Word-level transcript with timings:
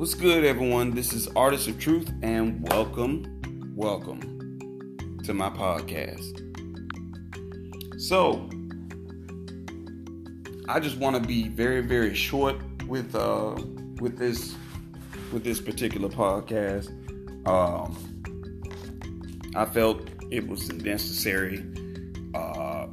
What's 0.00 0.14
good, 0.14 0.46
everyone? 0.46 0.92
This 0.92 1.12
is 1.12 1.28
Artist 1.36 1.68
of 1.68 1.78
Truth, 1.78 2.10
and 2.22 2.66
welcome, 2.70 3.74
welcome 3.76 5.18
to 5.24 5.34
my 5.34 5.50
podcast. 5.50 6.40
So, 8.00 8.48
I 10.70 10.80
just 10.80 10.96
want 10.96 11.16
to 11.16 11.28
be 11.28 11.48
very, 11.48 11.82
very 11.82 12.14
short 12.14 12.56
with 12.86 13.14
uh 13.14 13.56
with 14.00 14.16
this 14.16 14.54
with 15.34 15.44
this 15.44 15.60
particular 15.60 16.08
podcast. 16.08 16.88
Um, 17.46 17.94
I 19.54 19.66
felt 19.66 20.08
it 20.30 20.48
was 20.48 20.72
necessary 20.72 21.62
uh, 22.34 22.86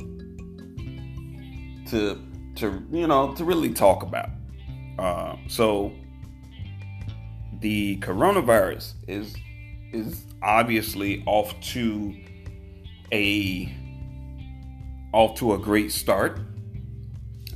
to 1.89 2.21
to 2.57 2.85
you 2.91 3.07
know 3.07 3.33
to 3.35 3.45
really 3.45 3.73
talk 3.73 4.03
about. 4.03 4.31
Uh, 4.99 5.37
so 5.47 5.93
the 7.59 7.97
coronavirus 7.97 8.93
is 9.07 9.35
is 9.91 10.25
obviously 10.41 11.23
off 11.25 11.59
to 11.61 12.15
a 13.11 13.73
off 15.13 15.37
to 15.39 15.53
a 15.53 15.57
great 15.57 15.91
start. 15.91 16.39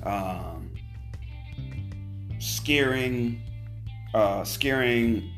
Um, 0.03 0.71
scaring, 2.39 3.41
uh, 4.15 4.43
scaring, 4.43 5.31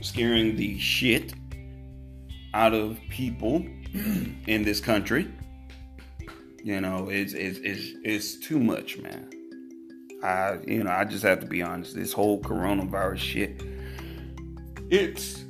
scaring 0.00 0.56
the 0.56 0.78
shit 0.78 1.32
out 2.54 2.74
of 2.74 2.98
people 3.10 3.56
in 4.46 4.62
this 4.62 4.80
country. 4.80 5.28
You 6.62 6.80
know, 6.80 7.08
it's 7.08 7.32
it's 7.32 7.58
it's, 7.58 7.98
it's 8.04 8.46
too 8.46 8.60
much, 8.60 8.98
man. 8.98 9.41
I, 10.22 10.58
you 10.66 10.84
know, 10.84 10.90
I 10.90 11.04
just 11.04 11.24
have 11.24 11.40
to 11.40 11.46
be 11.46 11.62
honest. 11.62 11.94
This 11.94 12.12
whole 12.12 12.40
coronavirus 12.40 13.18
shit, 13.18 13.62
it's, 14.88 15.44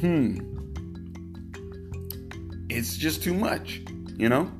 hmm, 0.00 0.38
it's 2.70 2.96
just 2.96 3.22
too 3.22 3.34
much, 3.34 3.82
you 4.16 4.28
know? 4.30 4.50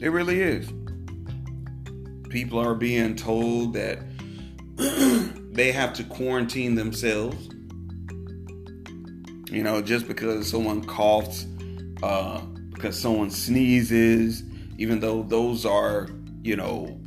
It 0.00 0.08
really 0.08 0.40
is. 0.40 0.72
People 2.30 2.58
are 2.58 2.74
being 2.74 3.16
told 3.16 3.74
that 3.74 3.98
they 4.76 5.72
have 5.72 5.92
to 5.94 6.04
quarantine 6.04 6.74
themselves. 6.74 7.48
You 9.50 9.62
know, 9.62 9.82
just 9.82 10.08
because 10.08 10.48
someone 10.48 10.84
coughs, 10.84 11.44
uh, 12.02 12.40
because 12.72 12.98
someone 12.98 13.30
sneezes, 13.30 14.44
even 14.78 15.00
though 15.00 15.24
those 15.24 15.66
are 15.66 16.08
you 16.42 16.56
know, 16.56 16.98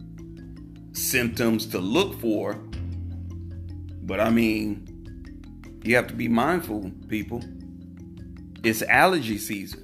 symptoms 0.94 1.66
to 1.68 1.80
look 1.80 2.20
for. 2.20 2.54
But 4.04 4.20
I 4.20 4.30
mean, 4.30 5.82
you 5.84 5.96
have 5.96 6.08
to 6.08 6.14
be 6.14 6.28
mindful, 6.28 6.92
people. 7.08 7.44
It's 8.64 8.82
allergy 8.84 9.38
season. 9.38 9.84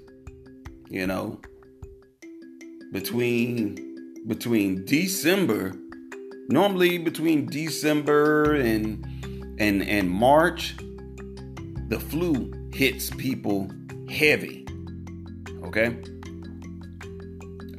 You 0.89 1.07
know, 1.07 1.39
between 2.91 4.23
between 4.27 4.85
December, 4.85 5.73
normally 6.49 6.97
between 6.97 7.45
December 7.45 8.55
and 8.55 9.05
and 9.59 9.83
and 9.83 10.09
March, 10.09 10.75
the 11.89 11.99
flu 11.99 12.51
hits 12.73 13.09
people 13.09 13.69
heavy. 14.09 14.65
Okay? 15.63 15.97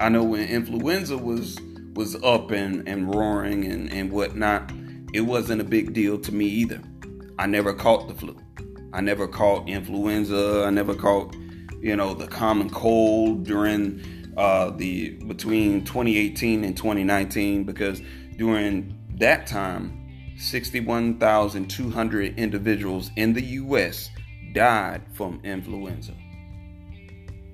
I 0.01 0.09
know 0.09 0.25
when 0.25 0.49
influenza 0.49 1.17
was 1.19 1.61
was 1.93 2.17
up 2.25 2.51
and, 2.51 2.89
and 2.89 3.15
roaring 3.15 3.67
and, 3.67 3.93
and 3.93 4.11
whatnot, 4.11 4.73
it 5.13 5.21
wasn't 5.21 5.61
a 5.61 5.65
big 5.65 5.93
deal 5.93 6.19
to 6.19 6.33
me 6.33 6.47
either. 6.47 6.81
I 7.39 7.45
never 7.47 7.75
caught 7.75 8.09
the 8.09 8.15
flu. 8.15 8.35
I 8.95 9.03
never 9.03 9.29
caught 9.29 9.69
influenza. 9.69 10.65
I 10.67 10.71
never 10.71 10.95
caught, 10.95 11.37
you 11.83 11.95
know, 11.97 12.15
the 12.15 12.27
common 12.27 12.71
cold 12.71 13.45
during 13.45 14.03
uh, 14.39 14.71
the 14.71 15.11
between 15.27 15.85
2018 15.85 16.65
and 16.65 16.75
2019 16.75 17.65
because 17.65 18.01
during 18.39 18.99
that 19.19 19.47
time, 19.47 20.35
61,200 20.39 22.39
individuals 22.39 23.11
in 23.17 23.35
the 23.35 23.43
U.S. 23.43 24.09
died 24.55 25.03
from 25.13 25.43
influenza. 25.45 26.15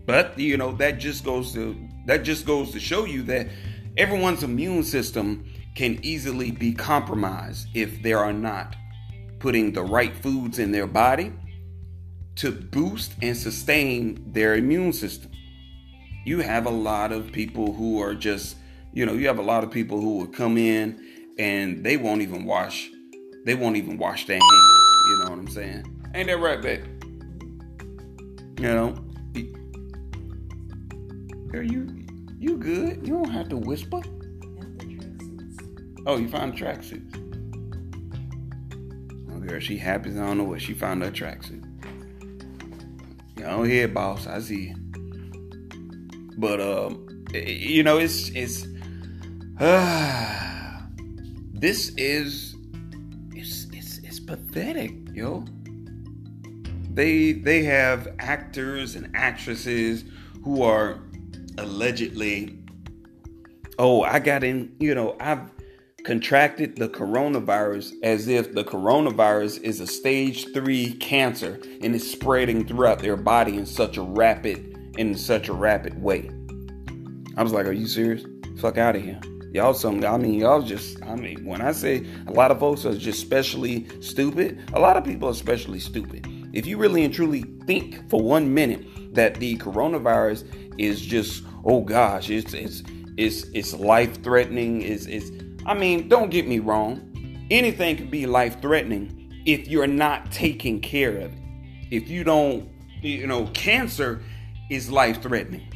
But 0.06 0.38
you 0.38 0.56
know 0.56 0.70
that 0.72 0.98
just 0.98 1.24
goes 1.24 1.52
to 1.54 1.76
that 2.06 2.22
just 2.24 2.46
goes 2.46 2.72
to 2.72 2.80
show 2.80 3.04
you 3.04 3.22
that 3.24 3.48
everyone's 3.96 4.42
immune 4.42 4.82
system 4.82 5.44
can 5.74 5.98
easily 6.02 6.50
be 6.50 6.72
compromised 6.72 7.68
if 7.74 8.02
they 8.02 8.12
are 8.12 8.32
not 8.32 8.74
putting 9.38 9.72
the 9.72 9.82
right 9.82 10.16
foods 10.16 10.58
in 10.58 10.72
their 10.72 10.86
body 10.86 11.32
to 12.36 12.50
boost 12.50 13.12
and 13.22 13.36
sustain 13.36 14.32
their 14.32 14.54
immune 14.54 14.92
system. 14.92 15.30
You 16.24 16.40
have 16.40 16.66
a 16.66 16.70
lot 16.70 17.12
of 17.12 17.30
people 17.30 17.72
who 17.72 18.00
are 18.02 18.14
just, 18.14 18.56
you 18.92 19.06
know, 19.06 19.12
you 19.12 19.26
have 19.26 19.38
a 19.38 19.42
lot 19.42 19.64
of 19.64 19.70
people 19.70 20.00
who 20.00 20.18
will 20.18 20.26
come 20.26 20.56
in 20.58 21.34
and 21.38 21.84
they 21.84 21.96
won't 21.96 22.22
even 22.22 22.44
wash, 22.44 22.90
they 23.44 23.54
won't 23.54 23.76
even 23.76 23.98
wash 23.98 24.26
their 24.26 24.38
hands. 24.38 24.72
You 25.08 25.18
know 25.18 25.30
what 25.30 25.38
I'm 25.38 25.48
saying? 25.48 26.10
Ain't 26.14 26.28
that 26.28 26.38
right, 26.38 26.60
babe? 26.60 26.84
You 28.58 28.68
know, 28.68 29.05
Girl, 31.48 31.62
you 31.62 32.04
you 32.38 32.56
good. 32.56 33.06
You 33.06 33.14
don't 33.14 33.30
have 33.30 33.48
to 33.50 33.56
whisper. 33.56 34.00
Oh, 36.06 36.16
you 36.16 36.28
found 36.28 36.54
tracksuits. 36.54 37.14
Oh, 39.32 39.40
girl, 39.40 39.58
she 39.58 39.76
happy. 39.76 40.10
I 40.10 40.14
don't 40.14 40.38
know 40.38 40.44
what 40.44 40.60
she 40.60 40.72
found 40.72 41.02
her 41.02 41.10
tracksuit. 41.10 41.64
Don't 43.36 43.68
hear, 43.68 43.88
boss. 43.88 44.26
I 44.26 44.40
see 44.40 44.68
you. 44.68 44.76
But 46.36 46.60
um, 46.60 47.06
you 47.32 47.82
know, 47.82 47.98
it's 47.98 48.30
it's 48.30 48.66
uh, 49.60 50.80
this 51.52 51.90
is 51.96 52.56
it's 53.32 53.66
it's 53.72 53.98
it's 53.98 54.20
pathetic, 54.20 54.92
yo. 55.12 55.44
They 56.90 57.32
they 57.32 57.62
have 57.64 58.08
actors 58.18 58.96
and 58.96 59.10
actresses 59.14 60.04
who 60.42 60.62
are 60.62 61.00
allegedly, 61.58 62.58
oh, 63.78 64.02
I 64.02 64.18
got 64.18 64.44
in, 64.44 64.74
you 64.78 64.94
know, 64.94 65.16
I've 65.20 65.50
contracted 66.06 66.76
the 66.76 66.88
coronavirus 66.88 67.92
as 68.04 68.28
if 68.28 68.54
the 68.54 68.62
coronavirus 68.62 69.60
is 69.62 69.80
a 69.80 69.86
stage 69.86 70.46
three 70.54 70.92
cancer 70.94 71.60
and 71.82 71.96
it's 71.96 72.08
spreading 72.08 72.64
throughout 72.64 73.00
their 73.00 73.16
body 73.16 73.56
in 73.56 73.66
such 73.66 73.96
a 73.96 74.02
rapid 74.02 74.72
in 74.98 75.16
such 75.16 75.48
a 75.48 75.52
rapid 75.52 76.00
way. 76.00 76.30
I 77.36 77.42
was 77.42 77.52
like, 77.52 77.66
are 77.66 77.72
you 77.72 77.88
serious? 77.88 78.24
Fuck 78.60 78.78
out 78.78 78.94
of 78.94 79.02
here. 79.02 79.20
Y'all 79.52 79.74
some 79.74 80.04
I 80.04 80.16
mean 80.16 80.34
y'all 80.34 80.62
just 80.62 81.02
I 81.02 81.16
mean 81.16 81.44
when 81.44 81.60
I 81.60 81.72
say 81.72 82.06
a 82.28 82.32
lot 82.32 82.52
of 82.52 82.60
folks 82.60 82.86
are 82.86 82.94
just 82.94 83.22
especially 83.22 83.86
stupid, 84.00 84.62
a 84.74 84.78
lot 84.78 84.96
of 84.96 85.04
people 85.04 85.28
are 85.28 85.32
especially 85.32 85.80
stupid. 85.80 86.24
If 86.52 86.66
you 86.66 86.78
really 86.78 87.04
and 87.04 87.12
truly 87.12 87.42
think 87.66 88.08
for 88.08 88.22
one 88.22 88.54
minute 88.54 88.86
that 89.16 89.34
the 89.34 89.58
coronavirus 89.58 90.44
is 90.78 91.00
just 91.00 91.42
oh 91.64 91.80
gosh, 91.82 92.30
it's 92.30 92.54
it's 92.54 92.82
it's 93.16 93.44
it's 93.52 93.74
life 93.74 94.22
threatening. 94.22 94.82
It's 94.82 95.06
it's 95.06 95.30
I 95.66 95.74
mean, 95.74 96.08
don't 96.08 96.30
get 96.30 96.46
me 96.46 96.60
wrong. 96.60 97.02
Anything 97.50 97.96
can 97.96 98.08
be 98.08 98.26
life 98.26 98.60
threatening 98.62 99.42
if 99.46 99.68
you're 99.68 99.86
not 99.86 100.32
taking 100.32 100.80
care 100.80 101.16
of 101.18 101.32
it. 101.32 101.38
If 101.90 102.08
you 102.08 102.24
don't, 102.24 102.68
you 103.02 103.26
know, 103.26 103.46
cancer 103.48 104.22
is 104.70 104.90
life 104.90 105.22
threatening. 105.22 105.72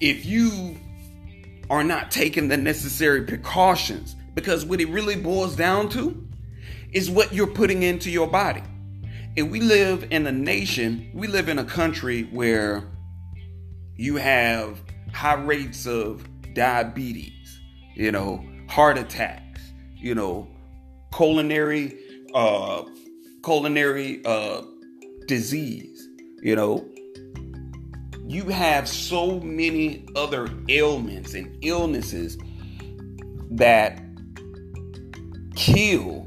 If 0.00 0.24
you 0.26 0.76
are 1.70 1.84
not 1.84 2.10
taking 2.10 2.48
the 2.48 2.56
necessary 2.56 3.22
precautions, 3.22 4.14
because 4.34 4.64
what 4.64 4.80
it 4.80 4.88
really 4.88 5.16
boils 5.16 5.56
down 5.56 5.88
to 5.90 6.26
is 6.92 7.10
what 7.10 7.32
you're 7.32 7.46
putting 7.46 7.82
into 7.82 8.10
your 8.10 8.26
body. 8.26 8.62
And 9.36 9.50
we 9.50 9.60
live 9.60 10.06
in 10.10 10.26
a 10.26 10.32
nation, 10.32 11.10
we 11.12 11.26
live 11.26 11.50
in 11.50 11.58
a 11.58 11.64
country 11.64 12.22
where 12.24 12.84
you 13.94 14.16
have 14.16 14.80
high 15.12 15.34
rates 15.34 15.86
of 15.86 16.26
diabetes, 16.54 17.60
you 17.94 18.10
know, 18.10 18.42
heart 18.66 18.96
attacks, 18.96 19.60
you 19.94 20.14
know, 20.14 20.48
culinary, 21.14 21.98
uh 22.32 22.84
coronary 23.42 24.22
uh 24.24 24.62
disease, 25.26 26.08
you 26.40 26.56
know. 26.56 26.88
You 28.26 28.44
have 28.44 28.88
so 28.88 29.38
many 29.40 30.06
other 30.16 30.48
ailments 30.68 31.34
and 31.34 31.62
illnesses 31.62 32.38
that 33.50 34.02
kill 35.54 36.25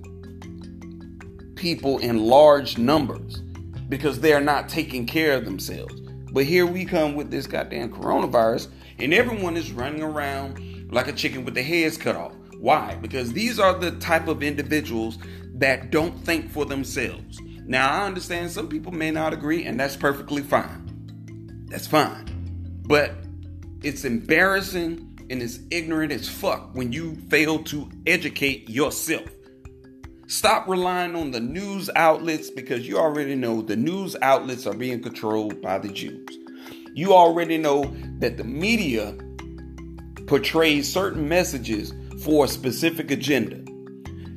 people 1.60 2.00
in 2.00 2.26
large 2.26 2.78
numbers 2.78 3.42
because 3.90 4.20
they're 4.20 4.40
not 4.40 4.70
taking 4.70 5.06
care 5.06 5.34
of 5.34 5.46
themselves. 5.46 5.94
But 6.32 6.46
here 6.46 6.66
we 6.66 6.86
come 6.86 7.16
with 7.16 7.30
this 7.30 7.48
goddamn 7.48 7.92
coronavirus, 7.92 8.70
and 8.98 9.14
everyone 9.14 9.58
is 9.58 9.72
running 9.72 10.02
around 10.02 10.92
like 10.92 11.08
a 11.08 11.14
chicken 11.14 11.44
with 11.44 11.56
the 11.56 11.62
heads 11.64 11.98
cut 11.98 12.16
off. 12.16 12.34
Why? 12.58 12.96
Because 12.96 13.34
these 13.34 13.60
are 13.60 13.78
the 13.78 13.92
type 13.92 14.28
of 14.28 14.42
individuals 14.42 15.18
that 15.56 15.92
don't 15.92 16.18
think 16.26 16.50
for 16.50 16.66
themselves. 16.66 17.40
Now, 17.66 17.92
I 17.92 18.06
understand 18.06 18.52
some 18.52 18.70
people 18.70 18.92
may 18.92 19.12
not 19.12 19.34
agree, 19.34 19.66
and 19.66 19.80
that's 19.80 19.96
perfectly 19.96 20.42
fine. 20.42 21.66
That's 21.70 21.88
fine. 21.88 22.26
But 22.88 23.12
it's 23.84 24.06
embarrassing 24.06 25.28
and 25.30 25.44
it's 25.44 25.60
ignorant 25.70 26.12
as 26.12 26.28
fuck 26.28 26.74
when 26.74 26.92
you 26.92 27.16
fail 27.30 27.64
to 27.66 27.90
educate 28.08 28.70
yourself. 28.70 29.30
Stop 30.30 30.68
relying 30.68 31.16
on 31.16 31.32
the 31.32 31.40
news 31.40 31.90
outlets 31.96 32.52
because 32.52 32.88
you 32.88 33.00
already 33.00 33.34
know 33.34 33.64
the 33.64 33.76
news 33.76 34.16
outlets 34.22 34.68
are 34.68 34.76
being 34.76 35.02
controlled 35.02 35.60
by 35.60 35.80
the 35.80 35.88
Jews. 35.88 36.28
You 36.94 37.16
already 37.16 37.58
know 37.58 37.92
that 38.20 38.38
the 38.38 38.44
media 38.44 39.18
portrays 40.28 40.88
certain 40.88 41.28
messages 41.28 41.96
for 42.24 42.46
a 42.46 42.48
specific 42.48 43.10
agenda 43.10 43.64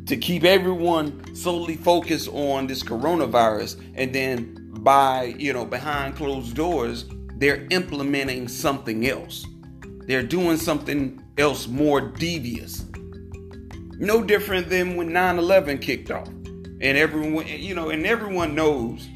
to 0.06 0.16
keep 0.16 0.44
everyone 0.44 1.34
solely 1.34 1.76
focused 1.76 2.28
on 2.28 2.68
this 2.68 2.82
coronavirus 2.82 3.78
and 3.94 4.14
then 4.14 4.70
by, 4.78 5.34
you 5.36 5.52
know, 5.52 5.66
behind 5.66 6.16
closed 6.16 6.56
doors, 6.56 7.04
they're 7.36 7.66
implementing 7.70 8.48
something 8.48 9.06
else. 9.06 9.44
They're 10.06 10.22
doing 10.22 10.56
something 10.56 11.22
else 11.36 11.68
more 11.68 12.00
devious. 12.00 12.86
No 14.02 14.20
different 14.20 14.68
than 14.68 14.96
when 14.96 15.10
9/11 15.10 15.80
kicked 15.80 16.10
off. 16.10 16.26
And 16.26 16.98
everyone, 16.98 17.46
you 17.46 17.72
know, 17.72 17.90
and 17.90 18.04
everyone 18.04 18.56
knows 18.56 19.08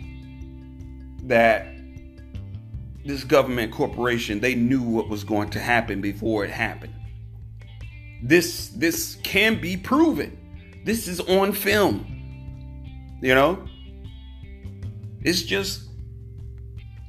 that 1.24 1.66
this 3.04 3.24
government 3.24 3.72
corporation, 3.72 4.38
they 4.38 4.54
knew 4.54 4.80
what 4.80 5.08
was 5.08 5.24
going 5.24 5.50
to 5.50 5.58
happen 5.58 6.00
before 6.00 6.44
it 6.44 6.52
happened. 6.52 6.94
This 8.22 8.68
this 8.68 9.16
can 9.24 9.60
be 9.60 9.76
proven. 9.76 10.38
This 10.84 11.08
is 11.08 11.18
on 11.18 11.52
film. 11.52 12.06
You 13.20 13.34
know? 13.34 13.66
It's 15.20 15.42
just 15.42 15.88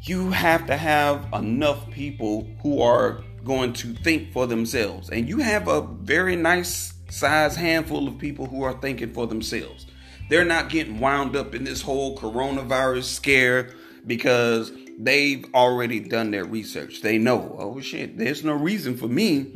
you 0.02 0.32
have 0.32 0.66
to 0.66 0.76
have 0.76 1.28
enough 1.32 1.88
people 1.92 2.48
who 2.64 2.82
are 2.82 3.24
going 3.44 3.74
to 3.74 3.94
think 3.94 4.34
for 4.34 4.48
themselves. 4.48 5.12
And 5.12 5.30
you 5.30 5.38
have 5.38 5.68
a 5.68 5.82
very 5.82 6.36
nice 6.36 6.97
size 7.10 7.56
handful 7.56 8.08
of 8.08 8.18
people 8.18 8.46
who 8.46 8.64
are 8.64 8.74
thinking 8.74 9.14
for 9.14 9.28
themselves. 9.28 9.88
They're 10.30 10.46
not 10.46 10.70
getting 10.70 11.00
wound 11.00 11.36
up 11.36 11.56
in 11.56 11.64
this 11.64 11.82
whole 11.82 12.18
coronavirus 12.18 13.04
scare 13.04 13.74
because 14.06 14.72
they've 15.00 15.46
already 15.54 16.00
done 16.00 16.32
their 16.32 16.46
research. 16.46 17.02
They 17.02 17.18
know, 17.18 17.56
oh 17.60 17.80
shit, 17.80 18.18
there's 18.18 18.44
no 18.44 18.54
reason 18.54 18.98
for 18.98 19.08
me 19.08 19.54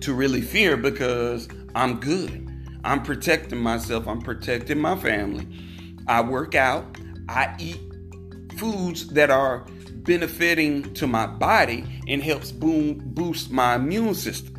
to 0.00 0.14
really 0.14 0.40
fear 0.40 0.76
because 0.76 1.48
I'm 1.74 2.00
good. 2.00 2.44
I'm 2.84 3.02
protecting 3.02 3.58
myself, 3.58 4.06
I'm 4.06 4.20
protecting 4.20 4.78
my 4.78 4.96
family. 4.96 5.46
I 6.06 6.20
work 6.20 6.54
out, 6.54 6.98
I 7.28 7.54
eat 7.58 7.80
foods 8.58 9.08
that 9.08 9.30
are 9.30 9.66
benefiting 10.08 10.94
to 10.94 11.06
my 11.06 11.26
body 11.26 11.84
and 12.06 12.22
helps 12.22 12.50
boom 12.50 13.00
boost 13.04 13.50
my 13.50 13.74
immune 13.74 14.14
system. 14.14 14.54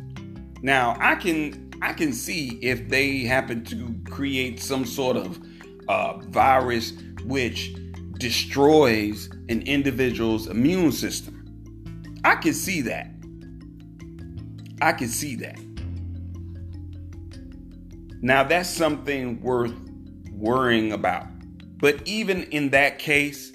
Now, 0.62 0.96
I 1.00 1.16
can 1.16 1.69
I 1.82 1.92
can 1.92 2.12
see 2.12 2.58
if 2.62 2.88
they 2.88 3.20
happen 3.20 3.64
to 3.66 3.94
create 4.10 4.60
some 4.60 4.84
sort 4.84 5.16
of 5.16 5.40
uh, 5.88 6.18
virus 6.18 6.92
which 7.24 7.74
destroys 8.18 9.30
an 9.48 9.62
individual's 9.62 10.46
immune 10.46 10.92
system. 10.92 11.36
I 12.24 12.36
can 12.36 12.52
see 12.52 12.82
that. 12.82 13.10
I 14.82 14.92
can 14.92 15.08
see 15.08 15.36
that. 15.36 15.58
Now, 18.22 18.44
that's 18.44 18.68
something 18.68 19.40
worth 19.40 19.74
worrying 20.30 20.92
about. 20.92 21.26
But 21.78 22.06
even 22.06 22.44
in 22.44 22.70
that 22.70 22.98
case, 22.98 23.52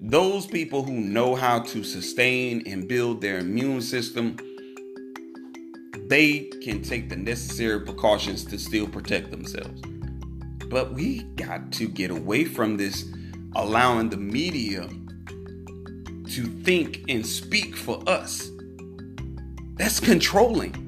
those 0.00 0.46
people 0.46 0.84
who 0.84 0.92
know 0.92 1.34
how 1.34 1.58
to 1.60 1.82
sustain 1.82 2.62
and 2.66 2.86
build 2.86 3.20
their 3.20 3.38
immune 3.38 3.80
system, 3.80 4.36
they 6.08 6.50
can 6.62 6.82
take 6.82 7.08
the 7.08 7.16
necessary 7.16 7.80
precautions 7.80 8.44
to 8.46 8.58
still 8.58 8.86
protect 8.86 9.30
themselves. 9.30 9.80
But 10.68 10.92
we 10.92 11.22
got 11.36 11.72
to 11.72 11.88
get 11.88 12.10
away 12.10 12.44
from 12.44 12.76
this 12.76 13.06
allowing 13.54 14.10
the 14.10 14.16
media 14.16 14.88
to 16.30 16.46
think 16.62 17.04
and 17.08 17.26
speak 17.26 17.76
for 17.76 18.02
us. 18.06 18.50
That's 19.76 20.00
controlling. 20.00 20.84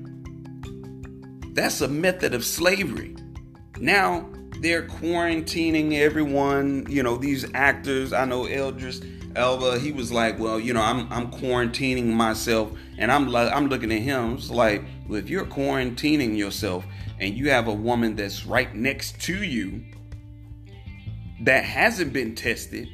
That's 1.54 1.80
a 1.80 1.88
method 1.88 2.34
of 2.34 2.44
slavery. 2.44 3.16
Now 3.78 4.28
they're 4.60 4.86
quarantining 4.86 5.98
everyone, 5.98 6.86
you 6.88 7.02
know, 7.02 7.16
these 7.16 7.46
actors. 7.54 8.12
I 8.12 8.24
know 8.26 8.46
Idris 8.46 9.00
Elba, 9.36 9.78
he 9.78 9.92
was 9.92 10.10
like, 10.12 10.38
well, 10.38 10.58
you 10.58 10.74
know, 10.74 10.82
I'm 10.82 11.10
I'm 11.10 11.30
quarantining 11.30 12.06
myself 12.06 12.72
and 12.98 13.10
I'm 13.10 13.28
like 13.28 13.52
I'm 13.52 13.68
looking 13.68 13.92
at 13.92 14.00
him. 14.00 14.34
It's 14.34 14.50
like, 14.50 14.82
well, 15.10 15.18
if 15.18 15.28
you're 15.28 15.44
quarantining 15.44 16.38
yourself 16.38 16.86
and 17.18 17.34
you 17.34 17.50
have 17.50 17.66
a 17.66 17.74
woman 17.74 18.14
that's 18.14 18.46
right 18.46 18.72
next 18.72 19.20
to 19.22 19.42
you 19.42 19.84
that 21.42 21.64
hasn't 21.64 22.12
been 22.12 22.36
tested, 22.36 22.88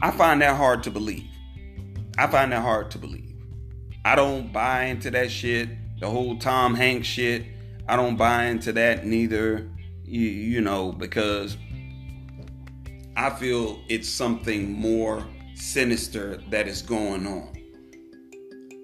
I 0.00 0.12
find 0.12 0.40
that 0.42 0.56
hard 0.56 0.84
to 0.84 0.92
believe. 0.92 1.26
I 2.16 2.28
find 2.28 2.52
that 2.52 2.62
hard 2.62 2.92
to 2.92 2.98
believe. 2.98 3.34
I 4.04 4.14
don't 4.14 4.52
buy 4.52 4.84
into 4.84 5.10
that 5.10 5.32
shit 5.32 5.70
the 5.98 6.08
whole 6.08 6.38
Tom 6.38 6.74
Hanks 6.74 7.08
shit. 7.08 7.46
I 7.88 7.96
don't 7.96 8.16
buy 8.16 8.44
into 8.44 8.72
that 8.74 9.04
neither, 9.04 9.68
you, 10.04 10.20
you 10.20 10.60
know, 10.60 10.92
because 10.92 11.56
I 13.16 13.30
feel 13.30 13.82
it's 13.88 14.08
something 14.08 14.70
more 14.72 15.26
sinister 15.56 16.36
that 16.50 16.68
is 16.68 16.80
going 16.80 17.26
on 17.26 17.59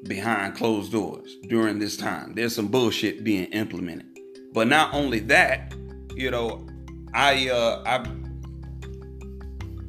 behind 0.08 0.54
closed 0.54 0.92
doors 0.92 1.36
during 1.48 1.78
this 1.78 1.96
time. 1.96 2.34
There's 2.34 2.54
some 2.54 2.68
bullshit 2.68 3.24
being 3.24 3.46
implemented. 3.46 4.06
But 4.52 4.68
not 4.68 4.94
only 4.94 5.20
that, 5.20 5.74
you 6.14 6.30
know, 6.30 6.66
I 7.14 7.48
uh 7.48 7.82
I 7.86 8.04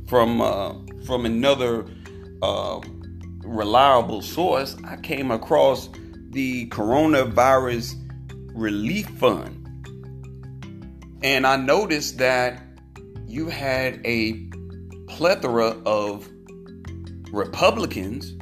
from 0.07 0.41
uh 0.41 0.73
from 1.05 1.25
another 1.25 1.85
uh 2.41 2.79
reliable 3.43 4.21
source, 4.21 4.75
I 4.83 4.97
came 4.97 5.31
across 5.31 5.89
the 6.31 6.67
coronavirus 6.69 7.95
relief 8.53 9.07
fund. 9.09 9.53
And 11.23 11.47
I 11.47 11.55
noticed 11.55 12.17
that 12.17 12.61
you 13.25 13.49
had 13.49 14.01
a 14.05 14.47
plethora 15.07 15.69
of 15.85 16.29
Republicans 17.31 18.33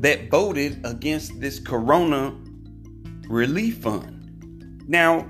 that 0.00 0.30
voted 0.30 0.80
against 0.84 1.40
this 1.40 1.58
corona 1.58 2.34
relief 3.28 3.78
fund. 3.78 4.82
Now, 4.88 5.28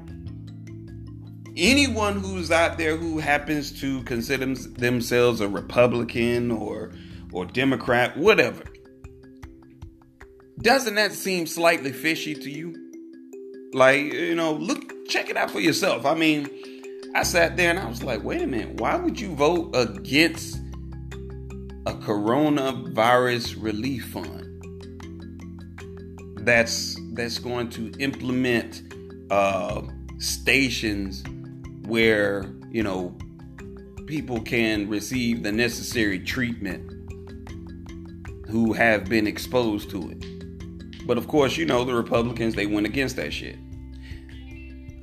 anyone 1.56 2.20
who's 2.20 2.50
out 2.50 2.78
there 2.78 2.96
who 2.96 3.18
happens 3.18 3.78
to 3.80 4.02
consider 4.04 4.54
themselves 4.54 5.40
a 5.40 5.48
Republican 5.48 6.50
or 6.50 6.92
or 7.32 7.44
Democrat, 7.46 8.16
whatever, 8.16 8.64
doesn't 10.62 10.94
that 10.96 11.12
seem 11.12 11.46
slightly 11.46 11.92
fishy 11.92 12.34
to 12.34 12.50
you? 12.50 12.74
Like, 13.72 14.00
you 14.00 14.34
know, 14.34 14.54
look, 14.54 15.08
check 15.08 15.30
it 15.30 15.36
out 15.36 15.50
for 15.50 15.60
yourself. 15.60 16.04
I 16.06 16.14
mean, 16.14 16.48
I 17.14 17.22
sat 17.22 17.56
there 17.56 17.70
and 17.70 17.78
I 17.78 17.88
was 17.88 18.02
like, 18.02 18.24
wait 18.24 18.42
a 18.42 18.46
minute, 18.46 18.80
why 18.80 18.96
would 18.96 19.20
you 19.20 19.34
vote 19.34 19.70
against 19.74 20.56
a 21.86 21.94
coronavirus 21.94 23.62
relief 23.62 24.06
fund 24.06 24.49
that's 26.44 26.96
that's 27.12 27.38
going 27.38 27.70
to 27.70 27.90
implement 27.98 28.82
uh, 29.30 29.82
stations 30.18 31.24
where 31.86 32.52
you 32.70 32.82
know 32.82 33.16
people 34.06 34.40
can 34.40 34.88
receive 34.88 35.42
the 35.42 35.52
necessary 35.52 36.18
treatment 36.18 36.90
who 38.48 38.72
have 38.72 39.04
been 39.04 39.26
exposed 39.26 39.90
to 39.90 40.10
it. 40.10 41.06
But 41.06 41.16
of 41.16 41.28
course, 41.28 41.56
you 41.56 41.64
know, 41.64 41.84
the 41.84 41.94
Republicans, 41.94 42.54
they 42.54 42.66
went 42.66 42.86
against 42.86 43.16
that 43.16 43.32
shit. 43.32 43.56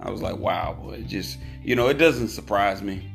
I 0.01 0.11
was 0.11 0.21
like, 0.21 0.37
wow, 0.37 0.73
boy, 0.73 0.93
it 0.93 1.07
just, 1.07 1.39
you 1.63 1.75
know, 1.75 1.87
it 1.87 1.95
doesn't 1.95 2.29
surprise 2.29 2.81
me. 2.81 3.09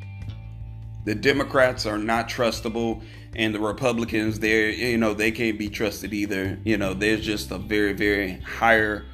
The 1.04 1.14
Democrats 1.14 1.86
are 1.86 1.98
not 1.98 2.28
trustable, 2.28 3.02
and 3.34 3.54
the 3.54 3.60
Republicans, 3.60 4.40
they're, 4.40 4.70
you 4.70 4.98
know, 4.98 5.14
they 5.14 5.30
can't 5.30 5.58
be 5.58 5.68
trusted 5.68 6.12
either. 6.12 6.58
You 6.64 6.76
know, 6.76 6.94
there's 6.94 7.24
just 7.24 7.50
a 7.50 7.58
very, 7.58 7.92
very 7.92 8.38
higher 8.40 9.06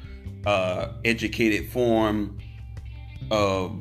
uh, 0.45 0.93
educated 1.05 1.71
form 1.71 2.37
of 3.31 3.77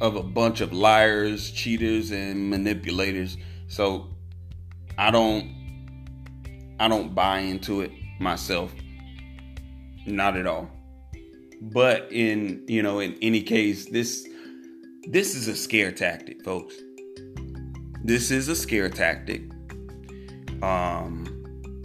of 0.00 0.16
a 0.16 0.22
bunch 0.22 0.62
of 0.62 0.72
liars, 0.72 1.50
cheaters, 1.50 2.10
and 2.10 2.50
manipulators. 2.50 3.36
So 3.68 4.08
I 4.98 5.10
don't 5.10 5.54
I 6.80 6.88
don't 6.88 7.14
buy 7.14 7.40
into 7.40 7.82
it 7.82 7.92
myself. 8.18 8.72
not 10.06 10.36
at 10.36 10.46
all. 10.46 10.70
But 11.60 12.10
in 12.10 12.64
you 12.66 12.82
know, 12.82 13.00
in 13.00 13.16
any 13.22 13.42
case, 13.42 13.86
this 13.90 14.26
this 15.06 15.34
is 15.34 15.48
a 15.48 15.56
scare 15.56 15.92
tactic, 15.92 16.42
folks. 16.42 16.74
This 18.10 18.32
is 18.32 18.48
a 18.48 18.56
scare 18.56 18.88
tactic. 18.88 19.42
Um, 20.62 21.84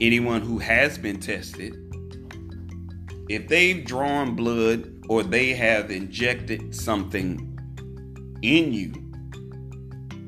anyone 0.00 0.40
who 0.40 0.60
has 0.60 0.98
been 0.98 1.18
tested, 1.18 1.74
if 3.28 3.48
they've 3.48 3.84
drawn 3.84 4.36
blood 4.36 5.04
or 5.08 5.24
they 5.24 5.52
have 5.54 5.90
injected 5.90 6.72
something 6.72 7.58
in 8.42 8.72
you, 8.72 8.92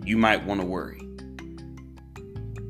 you 0.04 0.16
might 0.16 0.44
want 0.44 0.60
to 0.62 0.66
worry. 0.66 0.98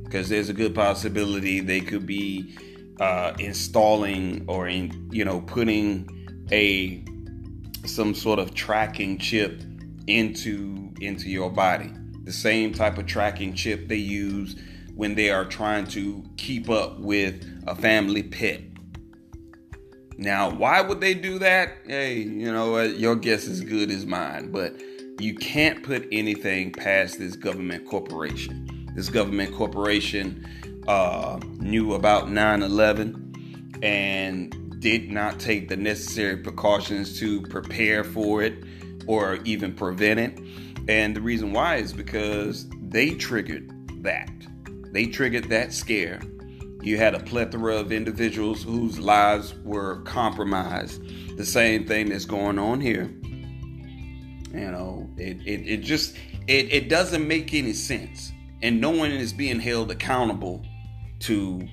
Because 0.04 0.28
there's 0.28 0.50
a 0.50 0.52
good 0.52 0.74
possibility 0.74 1.60
they 1.60 1.80
could 1.80 2.04
be 2.04 2.54
uh, 3.00 3.32
installing 3.38 4.44
or 4.48 4.68
in 4.68 5.08
you 5.10 5.24
know 5.24 5.40
putting 5.40 6.06
a 6.52 7.02
some 7.86 8.14
sort 8.14 8.38
of 8.38 8.52
tracking 8.52 9.16
chip 9.16 9.62
into 10.06 10.92
into 11.00 11.30
your 11.30 11.48
body 11.48 11.90
the 12.28 12.34
same 12.34 12.74
type 12.74 12.98
of 12.98 13.06
tracking 13.06 13.54
chip 13.54 13.88
they 13.88 13.96
use 13.96 14.54
when 14.94 15.14
they 15.14 15.30
are 15.30 15.46
trying 15.46 15.86
to 15.86 16.22
keep 16.36 16.68
up 16.68 16.98
with 16.98 17.42
a 17.66 17.74
family 17.74 18.22
pet. 18.22 18.60
Now 20.18 20.50
why 20.50 20.82
would 20.82 21.00
they 21.00 21.14
do 21.14 21.38
that? 21.38 21.78
Hey 21.86 22.18
you 22.18 22.52
know 22.52 22.82
your 22.82 23.16
guess 23.16 23.44
is 23.44 23.62
good 23.62 23.90
as 23.90 24.04
mine 24.04 24.52
but 24.52 24.78
you 25.18 25.36
can't 25.36 25.82
put 25.82 26.06
anything 26.12 26.70
past 26.70 27.18
this 27.18 27.34
government 27.34 27.88
corporation. 27.88 28.90
This 28.94 29.08
government 29.08 29.54
corporation 29.54 30.84
uh, 30.86 31.40
knew 31.56 31.94
about 31.94 32.26
9-11 32.26 33.82
and 33.82 34.80
did 34.80 35.10
not 35.10 35.40
take 35.40 35.70
the 35.70 35.78
necessary 35.78 36.36
precautions 36.36 37.18
to 37.20 37.40
prepare 37.42 38.04
for 38.04 38.42
it 38.42 38.64
or 39.08 39.38
even 39.44 39.74
prevent 39.74 40.20
it 40.20 40.38
and 40.88 41.14
the 41.14 41.20
reason 41.20 41.52
why 41.52 41.76
is 41.76 41.92
because 41.92 42.66
they 42.80 43.10
triggered 43.10 43.70
that. 44.02 44.30
They 44.92 45.06
triggered 45.06 45.50
that 45.50 45.74
scare. 45.74 46.20
You 46.80 46.96
had 46.96 47.14
a 47.14 47.20
plethora 47.20 47.76
of 47.76 47.92
individuals 47.92 48.62
whose 48.62 48.98
lives 48.98 49.54
were 49.64 50.00
compromised. 50.02 51.02
The 51.36 51.44
same 51.44 51.86
thing 51.86 52.08
that's 52.08 52.24
going 52.24 52.58
on 52.58 52.80
here. 52.80 53.10
You 54.50 54.70
know 54.70 55.10
it, 55.18 55.46
it, 55.46 55.68
it 55.68 55.76
just 55.82 56.16
it, 56.46 56.72
it 56.72 56.88
doesn't 56.88 57.28
make 57.28 57.52
any 57.52 57.74
sense. 57.74 58.32
And 58.62 58.80
no 58.80 58.90
one 58.90 59.10
is 59.10 59.34
being 59.34 59.60
held 59.60 59.90
accountable 59.90 60.64
to 61.20 61.68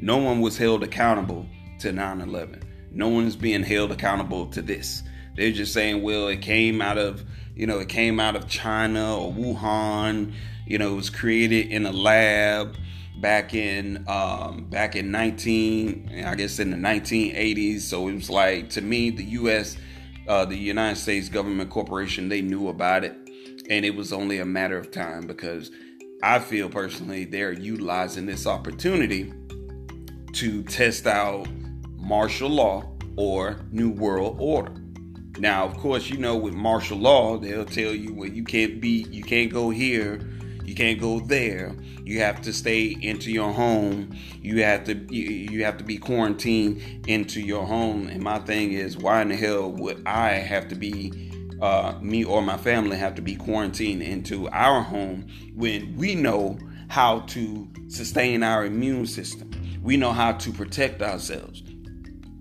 no 0.00 0.16
one 0.16 0.40
was 0.40 0.58
held 0.58 0.82
accountable 0.82 1.46
to 1.80 1.92
9-11 1.92 2.62
no 2.90 3.08
one 3.08 3.24
is 3.24 3.36
being 3.36 3.62
held 3.62 3.92
accountable 3.92 4.46
to 4.46 4.62
this 4.62 5.02
they're 5.38 5.52
just 5.52 5.72
saying 5.72 6.02
well 6.02 6.28
it 6.28 6.42
came 6.42 6.82
out 6.82 6.98
of 6.98 7.24
you 7.54 7.66
know 7.66 7.78
it 7.78 7.88
came 7.88 8.20
out 8.20 8.36
of 8.36 8.48
china 8.48 9.16
or 9.16 9.32
wuhan 9.32 10.32
you 10.66 10.78
know 10.78 10.92
it 10.92 10.96
was 10.96 11.10
created 11.10 11.66
in 11.70 11.86
a 11.86 11.92
lab 11.92 12.76
back 13.20 13.52
in 13.54 14.04
um, 14.08 14.64
back 14.70 14.94
in 14.94 15.10
19 15.10 16.24
i 16.26 16.34
guess 16.34 16.58
in 16.58 16.70
the 16.70 16.76
1980s 16.76 17.80
so 17.80 18.08
it 18.08 18.14
was 18.14 18.30
like 18.30 18.68
to 18.70 18.80
me 18.80 19.10
the 19.10 19.24
us 19.24 19.76
uh, 20.28 20.44
the 20.44 20.56
united 20.56 20.96
states 20.96 21.28
government 21.28 21.70
corporation 21.70 22.28
they 22.28 22.42
knew 22.42 22.68
about 22.68 23.04
it 23.04 23.16
and 23.70 23.84
it 23.84 23.94
was 23.94 24.12
only 24.12 24.38
a 24.38 24.44
matter 24.44 24.78
of 24.78 24.90
time 24.90 25.26
because 25.26 25.70
I 26.22 26.40
feel 26.40 26.68
personally 26.68 27.24
they're 27.24 27.52
utilizing 27.52 28.26
this 28.26 28.46
opportunity 28.46 29.32
to 30.32 30.62
test 30.64 31.06
out 31.06 31.46
martial 31.96 32.48
law 32.48 32.90
or 33.16 33.60
New 33.70 33.90
World 33.90 34.36
Order. 34.40 34.72
Now, 35.38 35.64
of 35.64 35.76
course, 35.76 36.10
you 36.10 36.18
know 36.18 36.36
with 36.36 36.54
martial 36.54 36.98
law, 36.98 37.38
they'll 37.38 37.64
tell 37.64 37.92
you 37.92 38.14
well 38.14 38.28
you 38.28 38.44
can't 38.44 38.80
be 38.80 39.06
you 39.10 39.22
can't 39.22 39.52
go 39.52 39.70
here, 39.70 40.20
you 40.64 40.74
can't 40.74 41.00
go 41.00 41.20
there. 41.20 41.74
You 42.04 42.20
have 42.20 42.40
to 42.42 42.52
stay 42.52 42.96
into 43.00 43.30
your 43.30 43.52
home. 43.52 44.16
You 44.42 44.62
have 44.62 44.84
to 44.84 44.94
you, 44.94 45.24
you 45.24 45.64
have 45.64 45.76
to 45.78 45.84
be 45.84 45.98
quarantined 45.98 47.06
into 47.06 47.40
your 47.40 47.66
home. 47.66 48.08
And 48.08 48.22
my 48.22 48.38
thing 48.40 48.72
is, 48.72 48.96
why 48.96 49.22
in 49.22 49.28
the 49.28 49.36
hell 49.36 49.70
would 49.70 50.02
I 50.06 50.30
have 50.32 50.68
to 50.68 50.74
be 50.74 51.30
uh, 51.60 51.98
me 52.00 52.24
or 52.24 52.42
my 52.42 52.56
family 52.56 52.96
have 52.96 53.14
to 53.16 53.22
be 53.22 53.34
quarantined 53.36 54.02
into 54.02 54.48
our 54.50 54.82
home 54.82 55.26
when 55.54 55.96
we 55.96 56.14
know 56.14 56.58
how 56.88 57.20
to 57.20 57.68
sustain 57.88 58.42
our 58.42 58.64
immune 58.64 59.06
system. 59.06 59.50
We 59.82 59.96
know 59.96 60.12
how 60.12 60.32
to 60.32 60.52
protect 60.52 61.02
ourselves. 61.02 61.62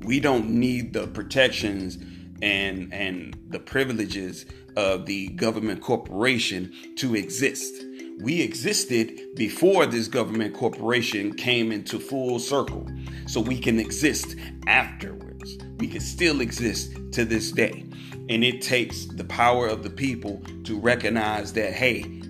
We 0.01 0.19
don't 0.19 0.49
need 0.49 0.93
the 0.93 1.07
protections 1.07 1.97
and 2.41 2.93
and 2.93 3.37
the 3.49 3.59
privileges 3.59 4.45
of 4.75 5.05
the 5.05 5.29
government 5.29 5.81
corporation 5.81 6.71
to 6.97 7.15
exist. 7.15 7.83
We 8.19 8.41
existed 8.41 9.35
before 9.35 9.85
this 9.85 10.07
government 10.07 10.55
corporation 10.55 11.33
came 11.33 11.71
into 11.71 11.99
full 11.99 12.39
circle. 12.39 12.87
So 13.27 13.41
we 13.41 13.59
can 13.59 13.79
exist 13.79 14.35
afterwards. 14.65 15.57
We 15.77 15.87
can 15.87 16.01
still 16.01 16.41
exist 16.41 16.97
to 17.13 17.25
this 17.25 17.51
day. 17.51 17.85
And 18.29 18.43
it 18.43 18.61
takes 18.61 19.05
the 19.05 19.23
power 19.23 19.67
of 19.67 19.83
the 19.83 19.89
people 19.89 20.41
to 20.63 20.79
recognize 20.79 21.53
that, 21.53 21.73
hey, 21.73 22.21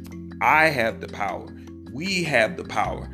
I 0.41 0.65
have 0.65 0.99
the 1.01 1.07
power. 1.07 1.47
We 1.93 2.23
have 2.23 2.57
the 2.57 2.65
power. 2.65 3.09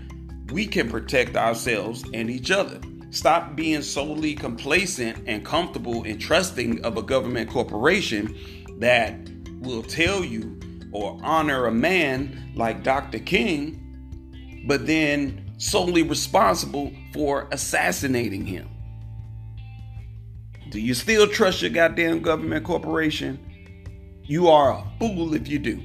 We 0.51 0.65
can 0.65 0.89
protect 0.89 1.37
ourselves 1.37 2.03
and 2.13 2.29
each 2.29 2.51
other. 2.51 2.79
Stop 3.13 3.55
being 3.55 3.83
solely 3.83 4.33
complacent 4.33 5.23
and 5.27 5.45
comfortable 5.45 6.03
and 6.03 6.19
trusting 6.19 6.83
of 6.83 6.97
a 6.97 7.03
government 7.03 7.47
corporation 7.47 8.35
that 8.79 9.15
will 9.59 9.83
tell 9.83 10.25
you 10.25 10.59
or 10.91 11.19
honor 11.21 11.67
a 11.67 11.71
man 11.71 12.51
like 12.55 12.81
Dr. 12.81 13.19
King, 13.19 14.63
but 14.65 14.87
then 14.87 15.53
solely 15.59 16.01
responsible 16.01 16.91
for 17.13 17.47
assassinating 17.51 18.47
him. 18.47 18.67
Do 20.71 20.79
you 20.79 20.95
still 20.95 21.27
trust 21.27 21.61
your 21.61 21.69
goddamn 21.69 22.23
government 22.23 22.65
corporation? 22.65 23.37
You 24.23 24.47
are 24.47 24.71
a 24.71 24.91
fool 24.97 25.35
if 25.35 25.47
you 25.47 25.59
do. 25.59 25.79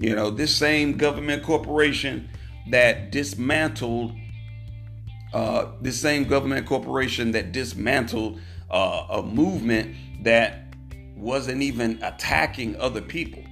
You 0.00 0.16
know, 0.16 0.30
this 0.30 0.52
same 0.52 0.96
government 0.96 1.44
corporation 1.44 2.28
that 2.70 3.12
dismantled, 3.12 4.16
uh, 5.32 5.66
this 5.80 6.00
same 6.00 6.24
government 6.24 6.66
corporation 6.66 7.32
that 7.32 7.52
dismantled 7.52 8.40
uh, 8.70 9.06
a 9.10 9.22
movement 9.22 9.94
that 10.22 10.74
wasn't 11.16 11.62
even 11.62 12.02
attacking 12.02 12.76
other 12.76 13.02
people. 13.02 13.42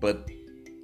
But 0.00 0.28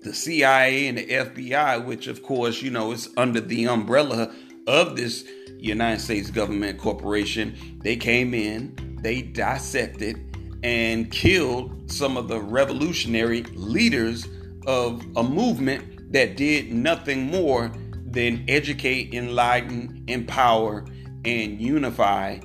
the 0.03 0.15
CIA 0.15 0.89
and 0.89 0.99
the 0.99 1.07
FBI, 1.07 1.85
which 1.85 2.07
of 2.07 2.23
course, 2.23 2.63
you 2.63 2.71
know, 2.71 2.93
is 2.93 3.09
under 3.17 3.41
the 3.41 3.67
umbrella 3.67 4.33
of 4.67 4.97
this 4.97 5.25
United 5.59 6.01
States 6.01 6.31
government 6.31 6.79
corporation, 6.79 7.79
they 7.83 7.97
came 7.97 8.35
in, 8.35 8.99
they 9.03 9.23
dissected 9.23 10.17
and 10.63 11.11
killed 11.11 11.91
some 11.91 12.17
of 12.17 12.29
the 12.29 12.41
revolutionary 12.41 13.43
leaders 13.55 14.27
of 14.67 15.05
a 15.17 15.23
movement 15.23 16.13
that 16.13 16.37
did 16.37 16.73
nothing 16.73 17.27
more 17.27 17.73
than 18.13 18.45
educate, 18.49 19.15
enlighten, 19.15 20.05
empower, 20.07 20.85
and 21.25 21.61
unify 21.61 22.39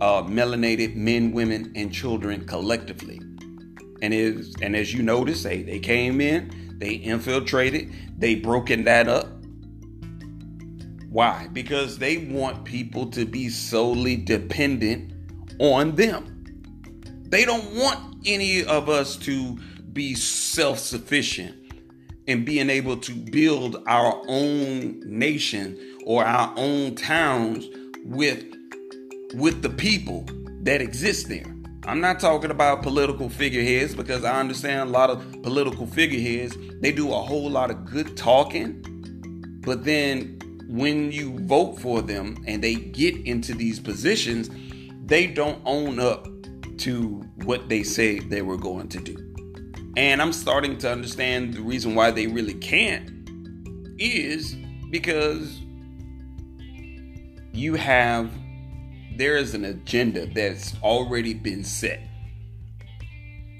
uh, 0.00 0.22
melanated 0.22 0.94
men, 0.94 1.32
women, 1.32 1.72
and 1.76 1.92
children 1.92 2.46
collectively. 2.46 3.20
And 4.02 4.14
is 4.14 4.54
and 4.62 4.74
as 4.74 4.94
you 4.94 5.02
notice, 5.02 5.42
they, 5.42 5.62
they 5.62 5.78
came 5.78 6.20
in, 6.20 6.78
they 6.78 6.94
infiltrated, 6.94 7.92
they 8.18 8.34
broken 8.34 8.84
that 8.84 9.08
up, 9.08 9.28
why? 11.10 11.48
Because 11.52 11.98
they 11.98 12.18
want 12.18 12.64
people 12.64 13.10
to 13.10 13.26
be 13.26 13.48
solely 13.48 14.16
dependent 14.16 15.12
on 15.58 15.96
them. 15.96 16.44
They 17.28 17.44
don't 17.44 17.74
want 17.74 18.22
any 18.24 18.64
of 18.64 18.88
us 18.88 19.16
to 19.18 19.58
be 19.92 20.14
self 20.14 20.78
sufficient 20.78 21.59
and 22.26 22.44
being 22.44 22.70
able 22.70 22.96
to 22.96 23.12
build 23.12 23.82
our 23.86 24.22
own 24.28 25.00
nation 25.04 25.78
or 26.04 26.24
our 26.24 26.52
own 26.56 26.94
towns 26.94 27.66
with 28.04 28.44
with 29.34 29.62
the 29.62 29.70
people 29.70 30.26
that 30.62 30.80
exist 30.82 31.28
there. 31.28 31.46
I'm 31.84 32.00
not 32.00 32.20
talking 32.20 32.50
about 32.50 32.82
political 32.82 33.28
figureheads 33.28 33.94
because 33.94 34.24
I 34.24 34.38
understand 34.38 34.90
a 34.90 34.92
lot 34.92 35.08
of 35.08 35.42
political 35.42 35.86
figureheads, 35.86 36.56
they 36.80 36.92
do 36.92 37.12
a 37.12 37.20
whole 37.20 37.48
lot 37.48 37.70
of 37.70 37.84
good 37.84 38.16
talking, 38.16 38.82
but 39.62 39.84
then 39.84 40.38
when 40.68 41.10
you 41.10 41.38
vote 41.40 41.80
for 41.80 42.02
them 42.02 42.42
and 42.46 42.62
they 42.62 42.74
get 42.74 43.16
into 43.26 43.54
these 43.54 43.80
positions, 43.80 44.50
they 45.06 45.26
don't 45.26 45.60
own 45.64 45.98
up 45.98 46.28
to 46.78 47.24
what 47.44 47.68
they 47.68 47.82
say 47.82 48.20
they 48.20 48.42
were 48.42 48.56
going 48.56 48.88
to 48.88 49.00
do. 49.00 49.29
And 49.96 50.22
I'm 50.22 50.32
starting 50.32 50.78
to 50.78 50.90
understand 50.90 51.54
the 51.54 51.62
reason 51.62 51.94
why 51.94 52.10
they 52.10 52.26
really 52.26 52.54
can't 52.54 53.10
is 53.98 54.54
because 54.90 55.60
you 57.52 57.74
have 57.74 58.30
there 59.16 59.36
is 59.36 59.54
an 59.54 59.64
agenda 59.64 60.26
that's 60.26 60.74
already 60.82 61.34
been 61.34 61.64
set. 61.64 62.00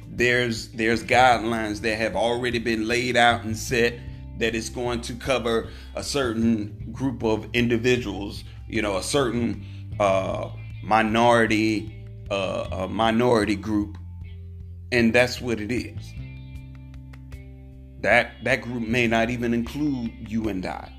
There's 0.09 0.69
there's 0.69 1.03
guidelines 1.05 1.81
that 1.81 1.97
have 1.97 2.17
already 2.17 2.59
been 2.59 2.87
laid 2.87 3.17
out 3.17 3.45
and 3.45 3.57
set 3.57 3.99
that 4.39 4.55
it's 4.55 4.71
going 4.71 5.03
to 5.03 5.15
cover 5.15 5.69
a 5.95 6.03
certain 6.03 6.91
group 6.93 7.23
of 7.23 7.47
individuals, 7.53 8.45
you 8.69 8.81
know, 8.81 8.97
a 8.97 9.03
certain 9.03 9.65
uh, 9.99 10.49
minority 10.83 11.97
uh, 12.31 12.87
minority 12.89 13.57
group, 13.57 13.99
and 14.93 15.13
that's 15.13 15.41
what 15.41 15.61
it 15.61 15.73
is. 15.73 16.15
That 18.01 18.33
that 18.45 18.63
group 18.63 18.87
may 18.87 19.07
not 19.07 19.31
even 19.31 19.53
include 19.53 20.31
you 20.31 20.49
and 20.49 20.65
I, 20.65 20.91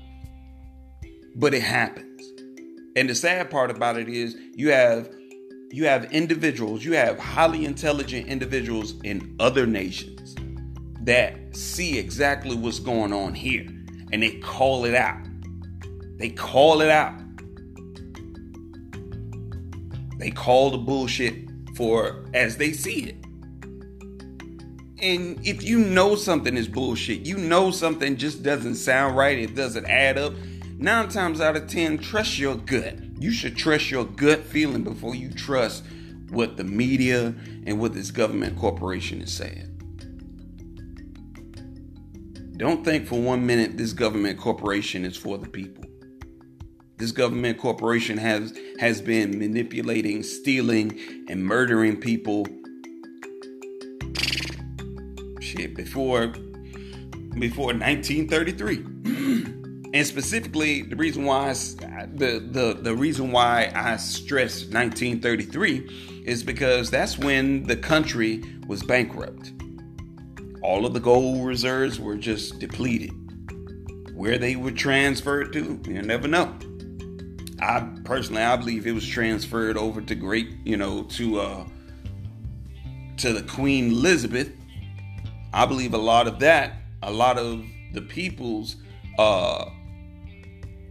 but 1.34 1.54
it 1.54 1.62
happens. 1.62 2.22
And 2.94 3.08
the 3.08 3.14
sad 3.14 3.50
part 3.50 3.70
about 3.70 3.96
it 3.96 4.08
is 4.08 4.36
you 4.54 4.70
have 4.70 5.10
you 5.70 5.86
have 5.86 6.12
individuals, 6.12 6.84
you 6.84 6.92
have 6.92 7.18
highly 7.18 7.64
intelligent 7.64 8.28
individuals 8.28 8.94
in 9.02 9.34
other 9.40 9.66
nations 9.66 10.36
that 11.00 11.56
see 11.56 11.98
exactly 11.98 12.54
what's 12.54 12.78
going 12.78 13.12
on 13.12 13.34
here 13.34 13.66
and 14.12 14.22
they 14.22 14.38
call 14.38 14.84
it 14.84 14.94
out. 14.94 15.18
They 16.18 16.28
call 16.28 16.82
it 16.82 16.90
out. 16.90 17.18
They 20.18 20.30
call 20.30 20.70
the 20.70 20.78
bullshit 20.78 21.34
for 21.74 22.26
as 22.34 22.58
they 22.58 22.72
see 22.72 23.04
it. 23.04 23.21
And 25.02 25.44
if 25.44 25.64
you 25.64 25.80
know 25.80 26.14
something 26.14 26.56
is 26.56 26.68
bullshit, 26.68 27.26
you 27.26 27.36
know 27.36 27.72
something 27.72 28.16
just 28.16 28.44
doesn't 28.44 28.76
sound 28.76 29.16
right, 29.16 29.36
it 29.36 29.56
doesn't 29.56 29.86
add 29.86 30.16
up, 30.16 30.32
nine 30.78 31.08
times 31.08 31.40
out 31.40 31.56
of 31.56 31.66
ten, 31.66 31.98
trust 31.98 32.38
your 32.38 32.54
gut. 32.54 32.94
You 33.18 33.32
should 33.32 33.56
trust 33.56 33.90
your 33.90 34.04
gut 34.04 34.44
feeling 34.44 34.84
before 34.84 35.16
you 35.16 35.32
trust 35.32 35.82
what 36.30 36.56
the 36.56 36.62
media 36.62 37.34
and 37.66 37.80
what 37.80 37.94
this 37.94 38.12
government 38.12 38.56
corporation 38.56 39.20
is 39.20 39.32
saying. 39.32 39.68
Don't 42.56 42.84
think 42.84 43.08
for 43.08 43.20
one 43.20 43.44
minute 43.44 43.76
this 43.76 43.92
government 43.92 44.38
corporation 44.38 45.04
is 45.04 45.16
for 45.16 45.36
the 45.36 45.48
people. 45.48 45.84
This 46.96 47.10
government 47.10 47.58
corporation 47.58 48.18
has 48.18 48.56
has 48.78 49.02
been 49.02 49.36
manipulating, 49.36 50.22
stealing, 50.22 50.96
and 51.28 51.44
murdering 51.44 51.96
people. 51.96 52.46
Shit, 55.52 55.74
before 55.74 56.28
before 57.38 57.74
1933. 57.74 58.76
and 59.94 60.06
specifically, 60.06 60.80
the 60.80 60.96
reason 60.96 61.24
why 61.24 61.50
I, 61.50 62.06
the 62.06 62.38
the 62.38 62.78
the 62.80 62.94
reason 62.94 63.32
why 63.32 63.70
I 63.74 63.96
stress 63.96 64.64
1933 64.64 66.22
is 66.24 66.42
because 66.42 66.90
that's 66.90 67.18
when 67.18 67.64
the 67.64 67.76
country 67.76 68.42
was 68.66 68.82
bankrupt. 68.82 69.52
All 70.62 70.86
of 70.86 70.94
the 70.94 71.00
gold 71.00 71.46
reserves 71.46 72.00
were 72.00 72.16
just 72.16 72.58
depleted. 72.58 73.12
Where 74.14 74.38
they 74.38 74.56
were 74.56 74.70
transferred 74.70 75.52
to, 75.52 75.80
you 75.86 76.00
never 76.00 76.28
know. 76.28 76.56
I 77.60 77.86
personally, 78.04 78.42
I 78.42 78.56
believe 78.56 78.86
it 78.86 78.92
was 78.92 79.06
transferred 79.06 79.76
over 79.76 80.00
to 80.00 80.14
great, 80.14 80.48
you 80.64 80.78
know, 80.78 81.02
to 81.02 81.40
uh, 81.40 81.66
to 83.18 83.34
the 83.34 83.42
Queen 83.42 83.90
Elizabeth. 83.90 84.50
I 85.52 85.66
believe 85.66 85.94
a 85.94 85.98
lot 85.98 86.26
of 86.26 86.38
that, 86.40 86.74
a 87.02 87.12
lot 87.12 87.38
of 87.38 87.64
the 87.92 88.02
people's 88.02 88.76
uh, 89.18 89.66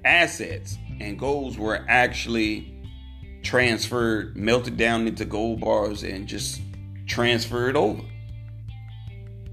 assets 0.05 0.77
and 0.99 1.17
goals 1.17 1.57
were 1.57 1.83
actually 1.87 2.71
transferred, 3.43 4.37
melted 4.37 4.77
down 4.77 5.07
into 5.07 5.25
gold 5.25 5.61
bars, 5.61 6.03
and 6.03 6.27
just 6.27 6.61
transferred 7.07 7.75
over. 7.75 8.03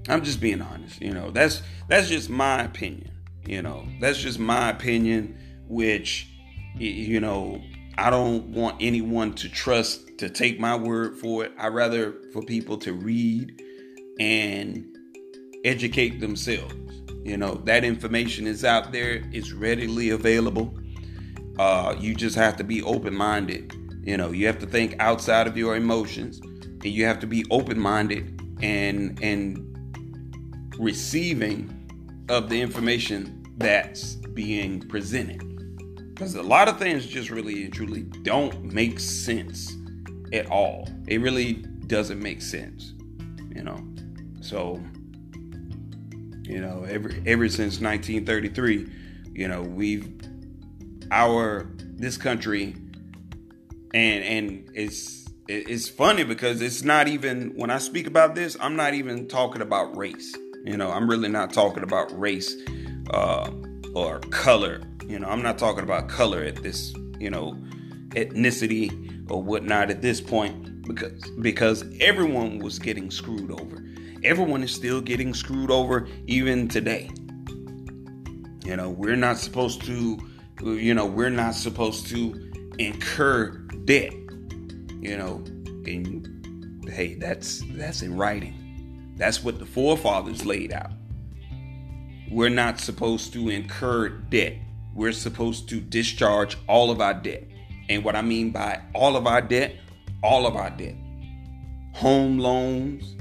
I'm 0.07 0.23
just 0.23 0.39
being 0.39 0.61
honest, 0.61 1.01
you 1.01 1.13
know. 1.13 1.31
That's 1.31 1.61
that's 1.87 2.07
just 2.07 2.29
my 2.29 2.63
opinion, 2.63 3.11
you 3.45 3.61
know. 3.61 3.87
That's 3.99 4.19
just 4.19 4.39
my 4.39 4.69
opinion, 4.69 5.37
which 5.67 6.27
you 6.77 7.19
know, 7.19 7.61
I 7.97 8.09
don't 8.09 8.47
want 8.49 8.77
anyone 8.79 9.33
to 9.35 9.49
trust 9.49 10.19
to 10.19 10.29
take 10.29 10.59
my 10.59 10.75
word 10.75 11.17
for 11.17 11.45
it. 11.45 11.51
I 11.57 11.67
rather 11.67 12.13
for 12.31 12.41
people 12.41 12.77
to 12.79 12.93
read 12.93 13.61
and 14.19 14.85
educate 15.63 16.19
themselves. 16.19 16.75
You 17.23 17.37
know, 17.37 17.55
that 17.65 17.83
information 17.83 18.47
is 18.47 18.63
out 18.63 18.91
there, 18.91 19.21
it's 19.31 19.51
readily 19.51 20.09
available. 20.09 20.73
Uh, 21.57 21.95
you 21.99 22.15
just 22.15 22.35
have 22.35 22.55
to 22.57 22.63
be 22.63 22.81
open 22.83 23.13
minded. 23.13 23.73
You 24.03 24.17
know, 24.17 24.31
you 24.31 24.47
have 24.47 24.59
to 24.59 24.65
think 24.65 24.95
outside 24.99 25.45
of 25.47 25.57
your 25.57 25.75
emotions 25.75 26.39
and 26.39 26.85
you 26.85 27.05
have 27.05 27.19
to 27.19 27.27
be 27.27 27.45
open 27.51 27.79
minded 27.79 28.41
and 28.61 29.19
and 29.21 29.65
receiving 30.77 31.75
of 32.29 32.49
the 32.49 32.59
information 32.59 33.45
that's 33.57 34.15
being 34.15 34.79
presented. 34.79 35.45
Because 36.15 36.35
a 36.35 36.41
lot 36.41 36.67
of 36.67 36.79
things 36.79 37.05
just 37.05 37.29
really 37.29 37.65
and 37.65 37.73
truly 37.73 38.03
don't 38.03 38.63
make 38.63 38.99
sense 38.99 39.75
at 40.31 40.49
all. 40.49 40.87
It 41.07 41.21
really 41.21 41.53
doesn't 41.87 42.21
make 42.21 42.41
sense, 42.41 42.93
you 43.53 43.63
know. 43.63 43.81
So, 44.41 44.81
you 46.49 46.61
know, 46.61 46.83
ever 46.83 47.11
ever 47.25 47.47
since 47.47 47.79
1933, 47.79 48.89
you 49.33 49.47
know, 49.47 49.61
we've 49.61 50.09
our 51.11 51.69
this 51.79 52.17
country 52.17 52.75
and 53.93 54.23
and 54.23 54.69
it's 54.73 55.27
it's 55.47 55.89
funny 55.89 56.23
because 56.23 56.61
it's 56.61 56.83
not 56.83 57.07
even 57.07 57.51
when 57.55 57.69
I 57.69 57.77
speak 57.77 58.07
about 58.07 58.35
this, 58.35 58.57
I'm 58.59 58.75
not 58.75 58.93
even 58.93 59.27
talking 59.27 59.61
about 59.61 59.95
race. 59.95 60.35
You 60.65 60.77
know, 60.77 60.91
I'm 60.91 61.09
really 61.09 61.29
not 61.29 61.53
talking 61.53 61.83
about 61.83 62.17
race 62.19 62.55
uh, 63.13 63.49
or 63.95 64.19
color 64.31 64.81
you 65.09 65.17
know, 65.17 65.27
I'm 65.27 65.41
not 65.41 65.57
talking 65.57 65.83
about 65.83 66.07
color 66.07 66.43
at 66.43 66.57
this, 66.57 66.93
you 67.19 67.31
know, 67.31 67.57
ethnicity 68.09 69.29
or 69.29 69.41
whatnot 69.41 69.89
at 69.89 70.03
this 70.03 70.21
point 70.21 70.83
because 70.87 71.29
because 71.41 71.83
everyone 71.99 72.59
was 72.59 72.77
getting 72.77 73.09
screwed 73.09 73.51
over. 73.51 73.83
Everyone 74.23 74.63
is 74.63 74.71
still 74.71 75.01
getting 75.01 75.33
screwed 75.33 75.71
over 75.71 76.07
even 76.27 76.67
today. 76.67 77.09
You 78.65 78.75
know, 78.75 78.89
we're 78.89 79.15
not 79.15 79.37
supposed 79.37 79.83
to 79.85 80.17
you 80.61 80.93
know, 80.93 81.05
we're 81.05 81.29
not 81.29 81.55
supposed 81.55 82.07
to 82.07 82.51
incur 82.77 83.51
debt. 83.85 84.13
You 85.01 85.17
know, 85.17 85.43
and 85.85 86.89
hey, 86.89 87.15
that's 87.15 87.63
that's 87.71 88.01
in 88.01 88.17
writing. 88.17 89.13
That's 89.17 89.43
what 89.43 89.59
the 89.59 89.65
forefathers 89.65 90.45
laid 90.45 90.73
out. 90.73 90.91
We're 92.29 92.49
not 92.49 92.79
supposed 92.79 93.33
to 93.33 93.49
incur 93.49 94.09
debt 94.09 94.55
we're 94.99 95.11
supposed 95.13 95.69
to 95.69 95.79
discharge 95.79 96.57
all 96.67 96.91
of 96.91 96.99
our 96.99 97.13
debt. 97.13 97.43
And 97.87 98.03
what 98.03 98.15
I 98.15 98.21
mean 98.21 98.51
by 98.51 98.81
all 98.93 99.15
of 99.15 99.27
our 99.27 99.41
debt, 99.41 99.75
all 100.21 100.45
of 100.45 100.55
our 100.55 100.69
debt. 100.69 100.95
Home 101.93 102.37
loans, 102.37 103.15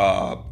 uh, 0.00 0.42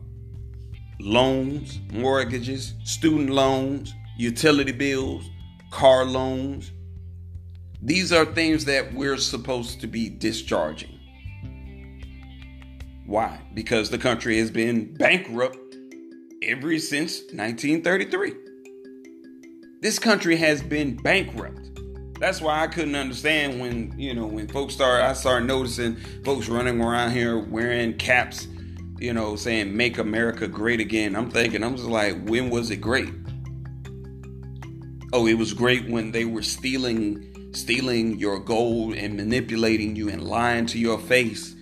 loans, 1.01 1.81
mortgages, 1.91 2.75
student 2.85 3.31
loans, 3.31 3.95
utility 4.19 4.73
bills, 4.73 5.25
car 5.71 6.05
loans. 6.05 6.71
These 7.81 8.13
are 8.13 8.27
things 8.27 8.67
that 8.67 8.93
we're 8.93 9.17
supposed 9.17 9.81
to 9.81 9.87
be 9.87 10.11
discharging. 10.11 11.01
Why? 13.07 13.41
Because 13.55 13.89
the 13.89 13.97
country 13.97 14.37
has 14.39 14.51
been 14.51 14.93
bankrupt 14.93 15.77
ever 16.43 16.79
since 16.79 17.21
1933. 17.33 18.35
This 19.81 19.99
country 19.99 20.37
has 20.37 20.61
been 20.61 20.95
bankrupt. 20.97 21.81
That's 22.21 22.43
why 22.43 22.65
I 22.65 22.67
couldn't 22.67 22.97
understand 22.97 23.61
when, 23.61 23.99
you 23.99 24.13
know, 24.13 24.27
when 24.27 24.47
folks 24.49 24.75
started, 24.75 25.07
I 25.07 25.15
started 25.15 25.47
noticing 25.47 25.97
folks 26.23 26.51
running 26.51 26.83
around 26.83 27.13
here 27.13 27.39
wearing 27.39 27.97
caps, 27.97 28.47
you 28.99 29.13
know, 29.13 29.37
saying 29.37 29.77
make 29.77 29.99
America 29.99 30.49
great 30.49 30.81
again. 30.81 31.15
I'm 31.15 31.31
thinking, 31.31 31.63
I'm 31.63 31.77
just 31.77 31.89
like, 31.89 32.29
when 32.29 32.51
was 32.51 32.71
it 32.71 32.77
great? 32.77 33.13
Oh, 35.13 35.27
it 35.27 35.35
was 35.35 35.55
great 35.55 35.89
when 35.89 36.13
they 36.13 36.25
were 36.25 36.43
stealing, 36.43 37.53
stealing 37.55 38.19
your 38.19 38.39
gold 38.39 38.95
and 38.95 39.17
manipulating 39.17 39.97
you 39.97 40.09
and 40.09 40.23
lying 40.23 40.67
to 40.67 40.79
your 40.79 40.99
face 40.99 41.55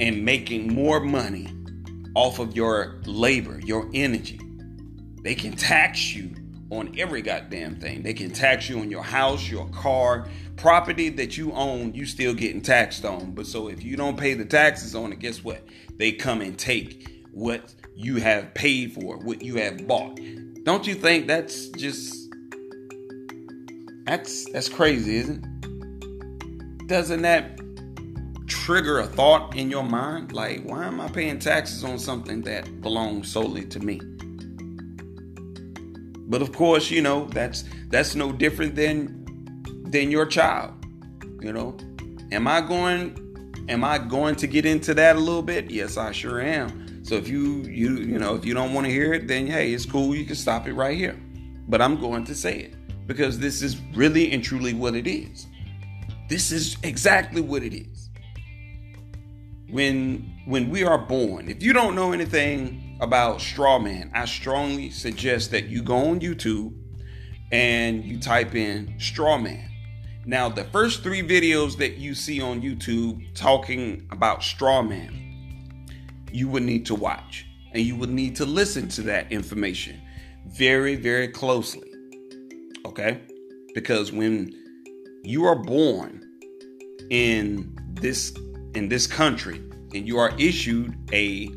and 0.00 0.24
making 0.24 0.74
more 0.74 1.00
money 1.00 1.48
off 2.14 2.38
of 2.38 2.56
your 2.56 3.00
labor, 3.06 3.60
your 3.60 3.88
energy. 3.94 4.40
They 5.22 5.34
can 5.34 5.52
tax 5.52 6.14
you 6.14 6.34
on 6.70 6.94
every 6.98 7.22
goddamn 7.22 7.76
thing. 7.76 8.02
They 8.02 8.14
can 8.14 8.30
tax 8.30 8.68
you 8.68 8.80
on 8.80 8.90
your 8.90 9.02
house, 9.02 9.48
your 9.48 9.68
car, 9.70 10.28
property 10.56 11.08
that 11.10 11.36
you 11.36 11.52
own, 11.52 11.94
you 11.94 12.04
still 12.04 12.34
getting 12.34 12.60
taxed 12.60 13.04
on. 13.04 13.32
But 13.32 13.46
so 13.46 13.68
if 13.68 13.82
you 13.82 13.96
don't 13.96 14.18
pay 14.18 14.34
the 14.34 14.44
taxes 14.44 14.94
on 14.94 15.12
it, 15.12 15.18
guess 15.18 15.42
what? 15.42 15.62
They 15.96 16.12
come 16.12 16.40
and 16.40 16.58
take 16.58 17.24
what 17.32 17.74
you 17.94 18.16
have 18.16 18.52
paid 18.54 18.92
for, 18.92 19.18
what 19.18 19.42
you 19.42 19.56
have 19.56 19.86
bought. 19.86 20.20
Don't 20.64 20.86
you 20.86 20.94
think 20.94 21.26
that's 21.26 21.68
just 21.68 22.28
That's 24.04 24.50
that's 24.52 24.68
crazy, 24.68 25.16
isn't 25.16 25.44
it? 25.44 26.88
Doesn't 26.88 27.22
that 27.22 27.58
trigger 28.46 29.00
a 29.00 29.06
thought 29.06 29.56
in 29.56 29.70
your 29.70 29.82
mind 29.82 30.32
like 30.32 30.62
why 30.64 30.86
am 30.86 31.00
I 31.00 31.08
paying 31.08 31.38
taxes 31.38 31.84
on 31.84 31.98
something 31.98 32.42
that 32.42 32.80
belongs 32.80 33.30
solely 33.30 33.66
to 33.66 33.80
me? 33.80 34.00
But 36.28 36.42
of 36.42 36.52
course, 36.52 36.90
you 36.90 37.00
know, 37.00 37.24
that's 37.26 37.64
that's 37.88 38.14
no 38.14 38.32
different 38.32 38.76
than 38.76 39.24
than 39.90 40.10
your 40.10 40.26
child. 40.26 40.74
You 41.40 41.52
know, 41.52 41.76
am 42.30 42.46
I 42.46 42.60
going 42.60 43.64
am 43.68 43.82
I 43.82 43.98
going 43.98 44.36
to 44.36 44.46
get 44.46 44.66
into 44.66 44.92
that 44.94 45.16
a 45.16 45.18
little 45.18 45.42
bit? 45.42 45.70
Yes, 45.70 45.96
I 45.96 46.12
sure 46.12 46.40
am. 46.40 47.02
So 47.02 47.14
if 47.14 47.28
you 47.28 47.62
you 47.62 47.96
you 47.96 48.18
know, 48.18 48.34
if 48.34 48.44
you 48.44 48.52
don't 48.52 48.74
want 48.74 48.86
to 48.86 48.92
hear 48.92 49.14
it, 49.14 49.26
then 49.26 49.46
hey, 49.46 49.72
it's 49.72 49.86
cool. 49.86 50.14
You 50.14 50.26
can 50.26 50.36
stop 50.36 50.68
it 50.68 50.74
right 50.74 50.96
here. 50.96 51.18
But 51.66 51.80
I'm 51.80 51.98
going 51.98 52.24
to 52.24 52.34
say 52.34 52.58
it 52.58 52.74
because 53.06 53.38
this 53.38 53.62
is 53.62 53.80
really 53.94 54.30
and 54.32 54.44
truly 54.44 54.74
what 54.74 54.94
it 54.94 55.06
is. 55.06 55.46
This 56.28 56.52
is 56.52 56.76
exactly 56.82 57.40
what 57.40 57.62
it 57.62 57.74
is. 57.74 58.10
When 59.70 60.30
when 60.44 60.68
we 60.68 60.84
are 60.84 60.98
born, 60.98 61.48
if 61.48 61.62
you 61.62 61.72
don't 61.72 61.94
know 61.94 62.12
anything 62.12 62.87
about 63.00 63.40
straw 63.40 63.78
man, 63.78 64.10
I 64.14 64.24
strongly 64.24 64.90
suggest 64.90 65.50
that 65.52 65.66
you 65.66 65.82
go 65.82 66.10
on 66.10 66.20
YouTube 66.20 66.74
and 67.52 68.04
you 68.04 68.18
type 68.18 68.54
in 68.54 68.94
straw 68.98 69.38
man 69.38 69.68
now, 70.28 70.50
the 70.50 70.64
first 70.64 71.02
three 71.02 71.22
videos 71.22 71.78
that 71.78 71.96
you 71.96 72.14
see 72.14 72.42
on 72.42 72.60
YouTube 72.60 73.34
talking 73.34 74.06
about 74.10 74.42
straw 74.42 74.82
man, 74.82 75.86
you 76.30 76.48
would 76.48 76.64
need 76.64 76.84
to 76.84 76.94
watch 76.94 77.46
and 77.72 77.82
you 77.82 77.96
would 77.96 78.10
need 78.10 78.36
to 78.36 78.44
listen 78.44 78.88
to 78.88 79.02
that 79.04 79.32
information 79.32 79.98
very, 80.46 80.96
very 80.96 81.28
closely. 81.28 81.90
Okay? 82.84 83.22
Because 83.72 84.12
when 84.12 84.52
you 85.22 85.46
are 85.46 85.56
born 85.56 86.30
in 87.08 87.74
this 87.94 88.36
in 88.74 88.90
this 88.90 89.06
country 89.06 89.62
and 89.94 90.06
you 90.06 90.18
are 90.18 90.34
issued 90.38 90.94
a 91.10 91.48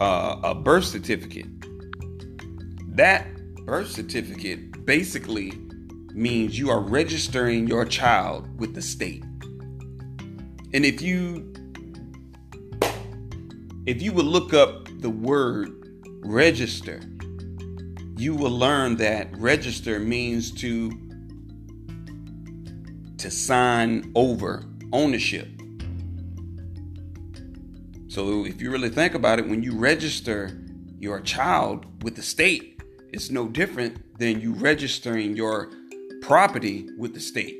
uh, 0.00 0.40
a 0.42 0.54
birth 0.54 0.86
certificate, 0.86 1.46
that 2.96 3.26
birth 3.66 3.90
certificate 3.90 4.84
basically 4.84 5.52
means 6.14 6.58
you 6.58 6.70
are 6.70 6.80
registering 6.80 7.66
your 7.66 7.84
child 7.84 8.58
with 8.58 8.74
the 8.74 8.82
state. 8.82 9.22
And 10.72 10.84
if 10.84 11.02
you 11.02 11.46
if 13.86 14.02
you 14.02 14.12
would 14.12 14.26
look 14.26 14.54
up 14.54 14.88
the 15.00 15.10
word 15.10 15.70
register, 16.22 17.00
you 18.16 18.34
will 18.34 18.50
learn 18.50 18.96
that 18.96 19.36
register 19.38 19.98
means 19.98 20.50
to 20.52 20.90
to 23.18 23.30
sign 23.30 24.12
over 24.14 24.64
ownership. 24.92 25.59
So 28.10 28.44
if 28.44 28.60
you 28.60 28.72
really 28.72 28.88
think 28.88 29.14
about 29.14 29.38
it, 29.38 29.48
when 29.48 29.62
you 29.62 29.78
register 29.78 30.58
your 30.98 31.20
child 31.20 32.02
with 32.02 32.16
the 32.16 32.22
state, 32.22 32.82
it's 33.12 33.30
no 33.30 33.46
different 33.46 34.18
than 34.18 34.40
you 34.40 34.52
registering 34.52 35.36
your 35.36 35.70
property 36.20 36.88
with 36.98 37.14
the 37.14 37.20
state. 37.20 37.56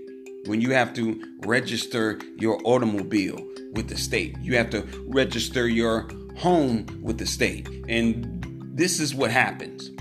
When 0.46 0.60
you 0.60 0.72
have 0.72 0.92
to 0.94 1.22
register 1.46 2.18
your 2.36 2.60
automobile 2.64 3.46
with 3.74 3.88
the 3.88 3.96
state, 3.96 4.36
you 4.40 4.56
have 4.56 4.70
to 4.70 4.82
register 5.06 5.68
your 5.68 6.10
home 6.36 6.84
with 7.00 7.18
the 7.18 7.26
state. 7.26 7.68
And 7.88 8.74
this 8.76 8.98
is 8.98 9.14
what 9.14 9.30
happens 9.30 9.92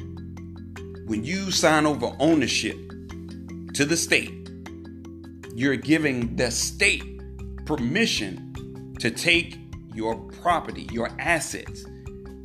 when 1.05 1.23
you 1.23 1.51
sign 1.51 1.85
over 1.85 2.15
ownership 2.19 2.75
to 3.75 3.85
the 3.85 3.95
state, 3.95 4.49
you're 5.53 5.75
giving 5.75 6.35
the 6.37 6.49
state 6.49 7.21
permission 7.65 8.95
to 8.99 9.11
take 9.11 9.59
your 9.99 10.15
property, 10.15 10.87
your 10.93 11.09
assets, 11.19 11.83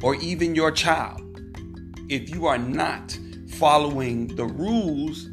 or 0.02 0.16
even 0.16 0.56
your 0.56 0.72
child. 0.72 1.20
If 2.08 2.28
you 2.34 2.46
are 2.46 2.58
not 2.58 3.16
following 3.46 4.26
the 4.34 4.44
rules 4.44 5.26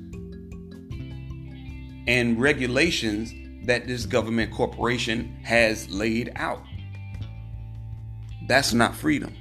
and 2.07 2.39
regulations 2.39 3.33
that 3.65 3.87
this 3.87 4.05
government 4.05 4.51
corporation 4.53 5.35
has 5.43 5.89
laid 5.89 6.31
out. 6.35 6.61
That's 8.47 8.71
not 8.71 8.93
freedom, 8.93 9.33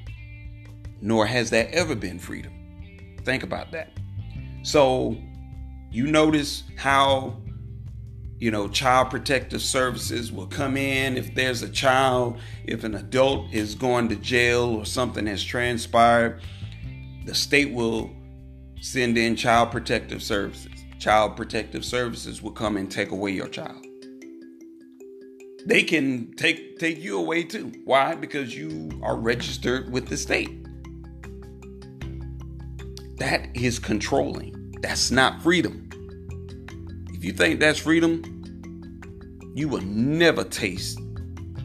nor 1.03 1.27
has 1.27 1.51
that 1.51 1.71
ever 1.73 1.95
been 1.95 2.19
freedom. 2.19 3.19
Think 3.27 3.43
about 3.43 3.73
that. 3.73 3.91
So, 4.63 5.19
you 5.91 6.07
notice 6.07 6.63
how, 6.79 7.37
you 8.41 8.51
know, 8.51 8.67
child 8.67 9.11
protective 9.11 9.63
services 9.63 10.33
will 10.33 10.47
come 10.47 10.77
in 10.77 11.17
if 11.17 11.35
there's 11.35 11.63
a 11.63 11.69
child, 11.69 12.41
if 12.65 12.83
an 12.83 12.97
adult 12.97 13.53
is 13.53 13.75
going 13.75 14.09
to 14.09 14.17
jail 14.17 14.65
or 14.65 14.85
something 14.85 15.27
has 15.27 15.45
transpired, 15.45 16.41
the 17.27 17.35
state 17.35 17.73
will 17.73 18.11
send 18.81 19.17
in 19.17 19.37
child 19.37 19.71
protective 19.71 20.23
services 20.23 20.71
child 21.01 21.35
protective 21.35 21.85
services 21.85 22.43
will 22.43 22.53
come 22.53 22.77
and 22.77 22.91
take 22.91 23.11
away 23.11 23.31
your 23.33 23.49
child. 23.49 23.85
They 25.67 25.83
can 25.83 26.33
take 26.37 26.79
take 26.79 26.99
you 26.99 27.19
away 27.19 27.45
too. 27.45 27.73
Why? 27.85 28.15
Because 28.15 28.57
you 28.57 28.91
are 29.03 29.17
registered 29.17 29.91
with 29.91 30.09
the 30.09 30.17
state. 30.17 30.51
That 33.19 33.49
is 33.55 33.79
controlling. 33.79 34.75
That's 34.81 35.11
not 35.11 35.43
freedom. 35.43 35.90
If 37.21 37.27
you 37.27 37.33
think 37.33 37.61
that's 37.61 37.79
freedom, 37.79 38.23
you 39.55 39.69
will 39.69 39.83
never 39.83 40.43
taste 40.43 40.99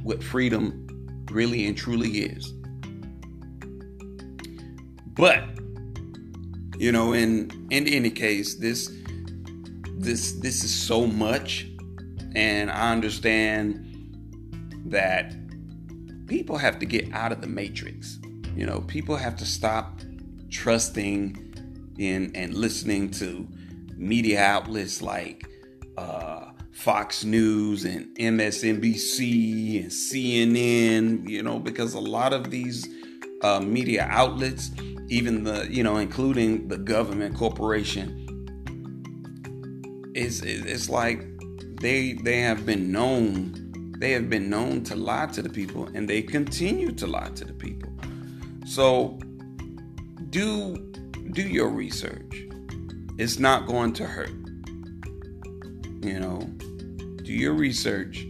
what 0.04 0.22
freedom 0.22 0.86
really 1.32 1.66
and 1.66 1.78
truly 1.78 2.10
is. 2.10 2.52
But 5.14 5.46
you 6.78 6.92
know, 6.92 7.14
in 7.14 7.70
in 7.72 7.88
any 7.88 8.10
case, 8.10 8.56
this 8.56 8.92
this 9.98 10.34
this 10.34 10.66
is 10.66 10.74
so 10.74 11.08
much 11.08 11.68
and 12.36 12.70
I 12.70 12.92
understand 12.92 14.12
that 14.88 15.34
people 16.28 16.58
have 16.58 16.80
to 16.80 16.86
get 16.86 17.14
out 17.14 17.32
of 17.32 17.40
the 17.40 17.48
matrix. 17.48 18.20
You 18.58 18.66
know, 18.66 18.82
people 18.82 19.16
have 19.16 19.38
to 19.38 19.46
stop 19.46 20.02
trusting 20.50 21.94
in 21.98 22.36
and 22.36 22.56
listening 22.56 23.10
to 23.12 23.48
media 23.96 24.42
outlets 24.42 25.02
like 25.02 25.50
uh, 25.98 26.52
Fox 26.72 27.24
News 27.24 27.86
and 27.86 28.16
MSNBC 28.18 29.84
and 29.84 29.92
CNN, 29.92 31.30
you 31.30 31.42
know, 31.42 31.60
because 31.60 31.94
a 31.94 32.00
lot 32.00 32.34
of 32.34 32.52
these 32.52 32.88
uh, 33.44 33.60
media 33.60 34.08
outlets, 34.10 34.72
even 35.08 35.44
the, 35.44 35.68
you 35.70 35.84
know, 35.84 35.98
including 35.98 36.68
the 36.68 36.78
government 36.78 37.36
corporation, 37.36 38.22
it's 40.14 40.42
it's 40.42 40.90
like 40.90 41.26
they 41.82 42.14
they 42.14 42.40
have 42.40 42.66
been 42.66 42.92
known 42.92 43.66
they 44.00 44.12
have 44.12 44.30
been 44.30 44.50
known 44.50 44.84
to 44.84 44.96
lie 44.96 45.26
to 45.28 45.42
the 45.42 45.50
people 45.50 45.88
and 45.94 46.10
they 46.10 46.22
continue 46.22 46.92
to 46.92 47.08
lie 47.08 47.30
to 47.30 47.46
the 47.46 47.54
people. 47.54 47.90
So 48.66 49.18
do 50.30 50.76
do 51.32 51.42
your 51.42 51.70
research 51.70 52.45
it's 53.18 53.40
not 53.40 53.66
going 53.66 53.94
to 53.94 54.06
hurt. 54.06 54.34
You 56.02 56.20
know 56.20 56.40
do 57.24 57.34
your 57.34 57.54
research. 57.54 58.28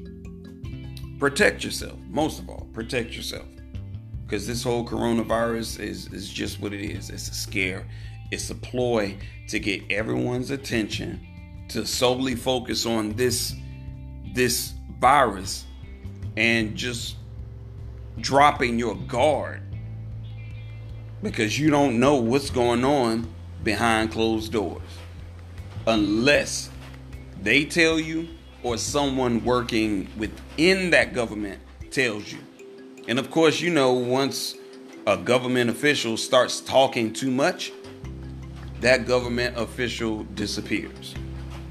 Protect 1.19 1.63
yourself 1.63 1.97
most 2.15 2.39
of 2.39 2.49
all 2.49 2.67
protect 2.73 3.13
yourself. 3.13 3.45
Because 4.23 4.47
this 4.47 4.63
whole 4.63 4.87
coronavirus 4.87 5.79
is 5.81 6.11
is 6.13 6.29
just 6.29 6.59
what 6.61 6.73
it 6.73 6.81
is. 6.81 7.09
It's 7.09 7.29
a 7.29 7.33
scare. 7.33 7.85
It's 8.31 8.49
a 8.49 8.55
ploy 8.55 9.17
to 9.49 9.59
get 9.59 9.83
everyone's 9.91 10.49
attention 10.49 11.19
to 11.69 11.85
solely 11.85 12.35
focus 12.35 12.85
on 12.85 13.13
this 13.13 13.53
this 14.33 14.73
virus 14.99 15.65
and 16.37 16.75
just 16.75 17.17
dropping 18.19 18.79
your 18.79 18.95
guard. 18.95 19.61
Because 21.21 21.59
you 21.59 21.69
don't 21.69 21.99
know 21.99 22.15
what's 22.15 22.49
going 22.49 22.83
on 22.83 23.27
behind 23.65 24.11
closed 24.11 24.53
doors 24.53 24.81
unless 25.87 26.69
they 27.41 27.65
tell 27.65 27.99
you 27.99 28.29
or 28.63 28.77
someone 28.77 29.43
working 29.43 30.07
within 30.17 30.91
that 30.91 31.13
government 31.13 31.59
tells 31.91 32.31
you. 32.31 32.39
And 33.07 33.19
of 33.19 33.29
course, 33.29 33.59
you 33.59 33.69
know, 33.69 33.91
once 33.91 34.55
a 35.05 35.17
government 35.17 35.69
official 35.69 36.15
starts 36.15 36.61
talking 36.61 37.11
too 37.11 37.29
much, 37.29 37.73
that 38.81 39.05
government 39.05 39.57
official 39.57 40.23
disappears 40.35 41.13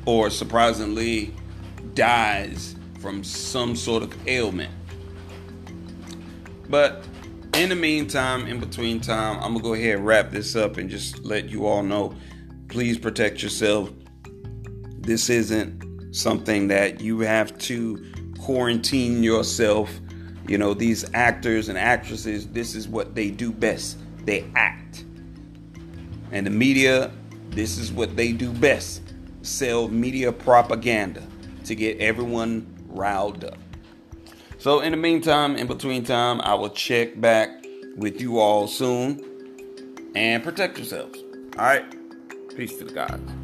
or 0.07 0.31
surprisingly 0.31 1.35
dies 1.95 2.77
from 3.01 3.25
some 3.25 3.75
sort 3.75 4.03
of 4.03 4.29
ailment. 4.29 4.73
But 6.69 7.05
in 7.57 7.69
the 7.69 7.77
meantime, 7.77 8.47
in 8.47 8.59
between 8.59 9.01
time, 9.01 9.37
I'm 9.37 9.53
gonna 9.53 9.61
go 9.63 9.75
ahead 9.75 9.97
and 9.97 10.07
wrap 10.07 10.31
this 10.31 10.57
up 10.57 10.77
and 10.77 10.91
just 10.91 11.25
let 11.25 11.49
you 11.49 11.67
all 11.67 11.83
know 11.83 12.15
please 12.69 12.99
protect 12.99 13.43
yourself. 13.43 13.91
This 14.99 15.31
isn't 15.31 16.15
something 16.15 16.69
that 16.69 17.01
you 17.01 17.21
have 17.21 17.57
to 17.59 18.05
quarantine 18.41 19.23
yourself. 19.23 19.91
You 20.49 20.59
know, 20.59 20.75
these 20.75 21.05
actors 21.15 21.69
and 21.69 21.79
actresses, 21.79 22.49
this 22.49 22.75
is 22.75 22.89
what 22.89 23.15
they 23.15 23.31
do 23.31 23.53
best. 23.53 23.99
They 24.25 24.45
act. 24.57 25.05
And 26.33 26.47
the 26.47 26.51
media, 26.51 27.13
this 27.51 27.79
is 27.79 27.93
what 27.93 28.17
they 28.17 28.33
do 28.33 28.51
best 28.51 29.03
sell 29.43 29.89
media 29.89 30.33
propaganda 30.33 31.23
to 31.65 31.75
get 31.75 31.99
everyone 31.99 32.67
riled 32.89 33.45
up. 33.45 33.59
So, 34.65 34.81
in 34.81 34.93
the 34.93 34.97
meantime, 34.97 35.57
in 35.57 35.67
between 35.67 36.05
time, 36.05 36.41
I 36.41 36.55
will 36.55 36.71
check 36.71 37.21
back 37.21 37.67
with 37.99 38.19
you 38.19 38.39
all 38.39 38.67
soon 38.67 39.23
and 40.15 40.43
protect 40.43 40.79
yourselves. 40.79 41.23
All 41.59 41.67
right. 41.67 41.85
Peace 42.57 42.79
to 42.79 42.85
the 42.85 42.95
gods. 42.95 43.44